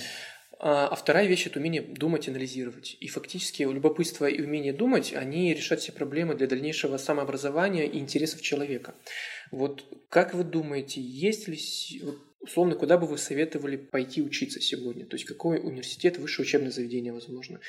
А, 0.63 0.89
а 0.89 0.95
вторая 0.95 1.25
вещь– 1.25 1.45
это 1.47 1.57
умение 1.57 1.81
думать, 1.81 2.29
анализировать. 2.29 2.95
И 2.99 3.07
фактически 3.07 3.63
любопытство 3.63 4.27
и 4.27 4.43
умение 4.43 4.73
думать, 4.73 5.11
они 5.11 5.55
решат 5.55 5.79
все 5.79 5.91
проблемы 5.91 6.35
для 6.35 6.45
дальнейшего 6.45 6.97
самообразования 6.97 7.87
и 7.87 7.97
интересов 7.97 8.43
человека. 8.43 8.93
Вот 9.49 9.83
как 10.09 10.35
вы 10.35 10.43
думаете, 10.43 11.01
есть 11.01 11.47
ли, 11.47 11.59
условно, 12.41 12.75
куда 12.75 12.99
бы 12.99 13.07
вы 13.07 13.17
советовали 13.17 13.75
пойти 13.75 14.21
учиться 14.21 14.61
сегодня? 14.61 15.07
То 15.07 15.15
есть 15.15 15.25
какой 15.25 15.57
университет, 15.57 16.19
высшее 16.19 16.45
учебное 16.45 16.71
заведение, 16.71 17.11
возможно? 17.11 17.59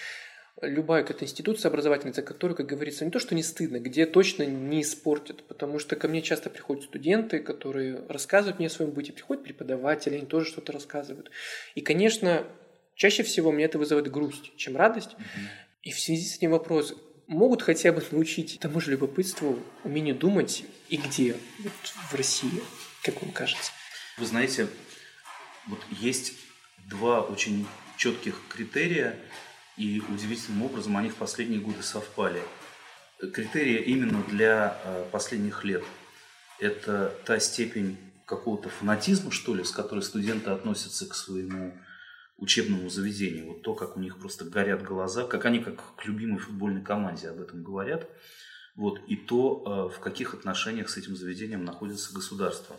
любая 0.61 1.02
какая-то 1.02 1.24
институция 1.24 1.70
образовательная, 1.70 2.12
за 2.12 2.22
которую, 2.22 2.57
как 2.57 2.66
говорится, 2.66 3.05
не 3.05 3.11
то, 3.11 3.18
что 3.18 3.35
не 3.35 3.42
стыдно, 3.42 3.81
где 3.81 4.05
точно 4.05 4.44
не 4.44 4.83
испортят, 4.83 5.42
потому 5.44 5.78
что 5.78 5.96
ко 5.96 6.09
мне 6.09 6.20
часто 6.20 6.50
приходят 6.50 6.85
студенты, 6.85 7.38
которые 7.38 8.02
рассказывают 8.09 8.59
мне 8.59 8.68
о 8.68 8.70
своем 8.70 8.90
быте, 8.90 9.12
приходят 9.12 9.42
преподаватели, 9.42 10.16
они 10.16 10.26
тоже 10.26 10.46
что-то 10.46 10.72
рассказывают. 10.72 11.31
И, 11.74 11.81
конечно, 11.81 12.46
Чаще 12.94 13.22
всего 13.22 13.52
мне 13.52 13.64
это 13.64 13.78
вызывает 13.78 14.11
грусть, 14.11 14.57
чем 14.57 14.76
радость. 14.76 15.11
Mm-hmm. 15.11 15.48
И 15.83 15.92
в 15.92 15.98
связи 15.98 16.24
с 16.24 16.37
этим 16.37 16.50
вопрос, 16.50 16.94
могут 17.26 17.62
хотя 17.62 17.92
бы 17.92 18.02
научить 18.11 18.59
тому 18.61 18.81
же 18.81 18.90
любопытству, 18.90 19.59
умению 19.85 20.14
думать 20.14 20.64
и 20.88 20.96
где 20.96 21.37
вот 21.61 21.72
в 22.11 22.14
России, 22.14 22.62
как 23.02 23.20
вам 23.22 23.33
кажется? 23.33 23.72
Вы 24.18 24.26
знаете, 24.26 24.68
вот 25.66 25.81
есть 25.90 26.35
два 26.88 27.22
очень 27.22 27.66
четких 27.96 28.40
критерия, 28.48 29.18
и 29.76 30.02
удивительным 30.09 30.62
образом 30.62 30.96
они 30.96 31.09
в 31.09 31.16
последние 31.16 31.61
годы 31.61 31.83
совпали. 31.83 32.42
Критерии 33.33 33.81
именно 33.83 34.22
для 34.24 34.76
э, 34.85 35.07
последних 35.11 35.64
лет– 35.64 35.83
это 36.61 37.14
та 37.24 37.38
степень 37.40 37.96
какого-то 38.26 38.68
фанатизма, 38.68 39.31
что 39.31 39.55
ли, 39.55 39.64
с 39.64 39.70
которой 39.70 40.00
студенты 40.00 40.50
относятся 40.50 41.07
к 41.07 41.14
своему 41.14 41.72
учебному 42.42 42.90
заведению. 42.90 43.46
Вот 43.46 43.62
то, 43.62 43.74
как 43.74 43.96
у 43.96 44.00
них 44.00 44.18
просто 44.18 44.44
горят 44.44 44.83
глаза, 44.83 45.24
как 45.24 45.44
они 45.44 45.61
как 45.61 45.94
к 45.94 46.05
любимой 46.05 46.38
футбольной 46.38 46.83
команде 46.83 47.28
об 47.28 47.40
этом 47.40 47.62
говорят. 47.62 48.09
Вот, 48.74 49.00
и 49.07 49.16
то, 49.16 49.62
э, 49.64 49.96
в 49.96 50.00
каких 50.00 50.35
отношениях 50.35 50.88
с 50.88 50.96
этим 50.96 51.14
заведением 51.14 51.64
находится 51.64 52.12
государство. 52.12 52.76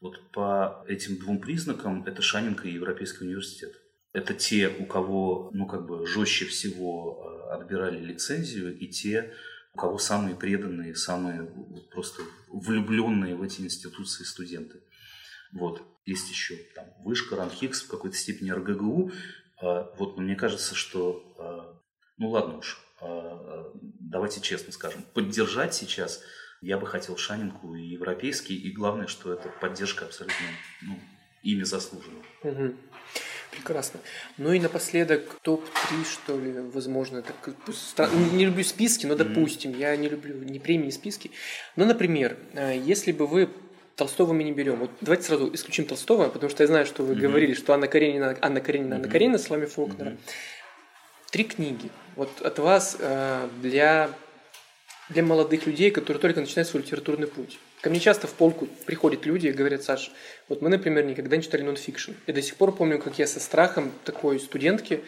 Вот 0.00 0.20
по 0.30 0.82
этим 0.88 1.18
двум 1.18 1.40
признакам 1.40 2.04
это 2.04 2.22
Шанинка 2.22 2.68
и 2.68 2.72
Европейский 2.72 3.24
университет. 3.24 3.74
Это 4.14 4.32
те, 4.32 4.68
у 4.68 4.86
кого, 4.86 5.50
ну, 5.52 5.66
как 5.66 5.86
бы 5.86 6.06
жестче 6.06 6.46
всего 6.46 7.48
э, 7.50 7.54
отбирали 7.54 8.00
лицензию, 8.00 8.78
и 8.78 8.86
те, 8.86 9.34
у 9.74 9.78
кого 9.78 9.98
самые 9.98 10.36
преданные, 10.36 10.94
самые 10.94 11.44
просто 11.90 12.22
влюбленные 12.48 13.34
в 13.34 13.42
эти 13.42 13.60
институции 13.60 14.24
студенты. 14.24 14.80
Вот. 15.52 15.82
Есть 16.04 16.30
еще 16.30 16.56
там 16.74 16.86
вышка, 17.00 17.36
РАНХИКС, 17.36 17.82
в 17.82 17.88
какой-то 17.88 18.16
степени 18.16 18.50
РГГУ. 18.50 19.10
А, 19.60 19.92
вот, 19.98 20.16
но 20.16 20.22
мне 20.22 20.36
кажется, 20.36 20.74
что, 20.74 21.34
а, 21.38 21.80
ну 22.18 22.30
ладно 22.30 22.58
уж, 22.58 22.80
а, 23.00 23.72
давайте 24.00 24.40
честно 24.40 24.72
скажем, 24.72 25.02
поддержать 25.14 25.74
сейчас 25.74 26.22
я 26.62 26.78
бы 26.78 26.86
хотел 26.86 27.16
Шанинку 27.16 27.74
и 27.74 27.82
европейский, 27.82 28.56
и 28.56 28.72
главное, 28.72 29.06
что 29.06 29.32
эта 29.32 29.48
поддержка 29.60 30.06
абсолютно 30.06 30.46
ну, 30.82 30.98
ими 31.42 31.64
заслужена. 31.64 32.18
Угу. 32.42 32.74
Прекрасно. 33.50 34.00
Ну 34.36 34.52
и 34.52 34.60
напоследок 34.60 35.38
топ-3, 35.42 36.04
что 36.04 36.38
ли, 36.38 36.52
возможно. 36.52 37.22
Так, 37.22 38.12
не 38.32 38.44
люблю 38.44 38.64
списки, 38.64 39.06
но 39.06 39.14
допустим, 39.14 39.70
mm-hmm. 39.70 39.78
я 39.78 39.96
не 39.96 40.08
люблю 40.08 40.34
ни 40.42 40.58
премии, 40.58 40.86
ни 40.86 40.90
списки. 40.90 41.30
Ну, 41.76 41.86
например, 41.86 42.36
если 42.54 43.12
бы 43.12 43.26
вы 43.26 43.48
Толстого 43.96 44.34
мы 44.34 44.44
не 44.44 44.52
берем. 44.52 44.76
Вот 44.76 44.90
давайте 45.00 45.24
сразу 45.24 45.52
исключим 45.54 45.86
Толстого, 45.86 46.28
потому 46.28 46.50
что 46.50 46.62
я 46.62 46.66
знаю, 46.66 46.84
что 46.84 47.02
вы 47.02 47.14
mm-hmm. 47.14 47.18
говорили, 47.18 47.54
что 47.54 47.72
Анна 47.72 47.88
Каренина, 47.88 48.36
Анна 48.42 48.60
Каренина, 48.60 48.94
mm-hmm. 48.94 48.96
Анна 48.96 49.08
Каренина 49.08 49.38
с 49.38 49.48
вами 49.48 49.64
Фолкнера. 49.64 50.10
Mm-hmm. 50.10 51.30
Три 51.30 51.44
книги. 51.44 51.90
Вот 52.14 52.30
от 52.42 52.58
вас 52.58 52.98
э, 53.00 53.48
для, 53.62 54.10
для 55.08 55.22
молодых 55.22 55.66
людей, 55.66 55.90
которые 55.90 56.20
только 56.20 56.40
начинают 56.40 56.68
свой 56.68 56.82
литературный 56.82 57.26
путь. 57.26 57.58
Ко 57.80 57.88
мне 57.88 57.98
часто 57.98 58.26
в 58.26 58.34
полку 58.34 58.68
приходят 58.84 59.24
люди 59.24 59.48
и 59.48 59.52
говорят, 59.52 59.82
Саш, 59.82 60.12
вот 60.48 60.60
мы, 60.60 60.68
например, 60.68 61.06
никогда 61.06 61.38
не 61.38 61.42
читали 61.42 61.62
нонфикшн. 61.62 62.12
Я 62.26 62.34
до 62.34 62.42
сих 62.42 62.56
пор 62.56 62.74
помню, 62.74 62.98
как 62.98 63.18
я 63.18 63.26
со 63.26 63.40
страхом 63.40 63.92
такой 64.04 64.38
студентки, 64.40 65.02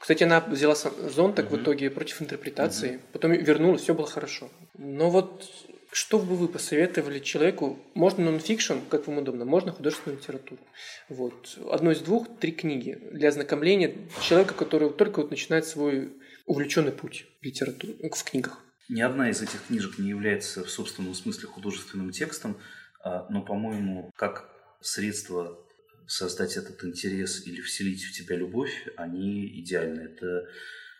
кстати, 0.00 0.24
она 0.24 0.40
взяла 0.40 0.74
зонтик 0.74 1.46
mm-hmm. 1.46 1.48
в 1.48 1.62
итоге 1.62 1.88
против 1.88 2.20
интерпретации, 2.20 2.90
mm-hmm. 2.90 3.00
потом 3.12 3.32
вернулась, 3.32 3.82
все 3.82 3.94
было 3.94 4.06
хорошо. 4.06 4.50
Но 4.76 5.08
вот 5.08 5.48
что 5.94 6.18
бы 6.18 6.34
вы 6.34 6.48
посоветовали 6.48 7.20
человеку? 7.20 7.78
Можно 7.94 8.24
нонфикшн, 8.24 8.78
как 8.90 9.06
вам 9.06 9.18
удобно, 9.18 9.44
можно 9.44 9.70
художественную 9.70 10.18
литературу. 10.18 10.60
Вот. 11.08 11.56
Одно 11.70 11.92
из 11.92 12.00
двух, 12.00 12.26
три 12.40 12.50
книги 12.50 12.98
для 13.12 13.28
ознакомления 13.28 13.94
человека, 14.20 14.54
который 14.54 14.90
только 14.90 15.20
вот 15.20 15.30
начинает 15.30 15.66
свой 15.66 16.12
увлеченный 16.46 16.90
путь 16.90 17.26
в 17.40 17.44
литературе, 17.44 17.94
в 17.94 18.24
книгах. 18.24 18.58
Ни 18.88 19.02
одна 19.02 19.30
из 19.30 19.40
этих 19.40 19.66
книжек 19.68 19.98
не 19.98 20.08
является 20.08 20.64
в 20.64 20.70
собственном 20.70 21.14
смысле 21.14 21.46
художественным 21.46 22.10
текстом, 22.10 22.58
а, 23.00 23.28
но, 23.30 23.42
по-моему, 23.42 24.10
как 24.16 24.50
средство 24.80 25.64
создать 26.08 26.56
этот 26.56 26.82
интерес 26.84 27.46
или 27.46 27.60
вселить 27.60 28.02
в 28.02 28.12
тебя 28.12 28.36
любовь, 28.36 28.88
они 28.96 29.46
идеальны. 29.60 30.00
Это 30.00 30.48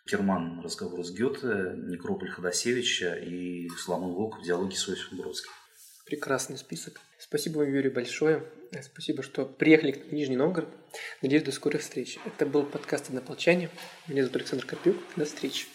Керман 0.07 0.61
«Разговор 0.61 1.03
с 1.05 1.11
Гёте», 1.11 1.75
Некрополь 1.77 2.31
Ходосевича 2.31 3.15
и 3.15 3.69
Соломон 3.71 4.13
Волков 4.13 4.45
«Диалоги 4.45 4.75
с 4.75 4.89
Иосифом 4.89 5.19
Бродским». 5.19 5.51
Прекрасный 6.05 6.59
список. 6.59 7.01
Спасибо 7.19 7.59
вам, 7.59 7.73
Юрий, 7.73 7.89
большое. 7.89 8.45
Спасибо, 8.83 9.23
что 9.23 9.47
приехали 9.47 9.93
к 9.93 10.13
Нижний 10.13 10.37
Новгород. 10.37 10.69
Надеюсь, 11.23 11.45
до 11.45 11.53
скорых 11.53 11.81
встреч. 11.81 12.19
Это 12.27 12.45
был 12.45 12.65
подкаст 12.65 13.09
«Однополчане». 13.09 13.71
Меня 14.07 14.23
зовут 14.23 14.37
Александр 14.37 14.67
Карпюк. 14.67 14.97
До 15.17 15.25
встречи. 15.25 15.67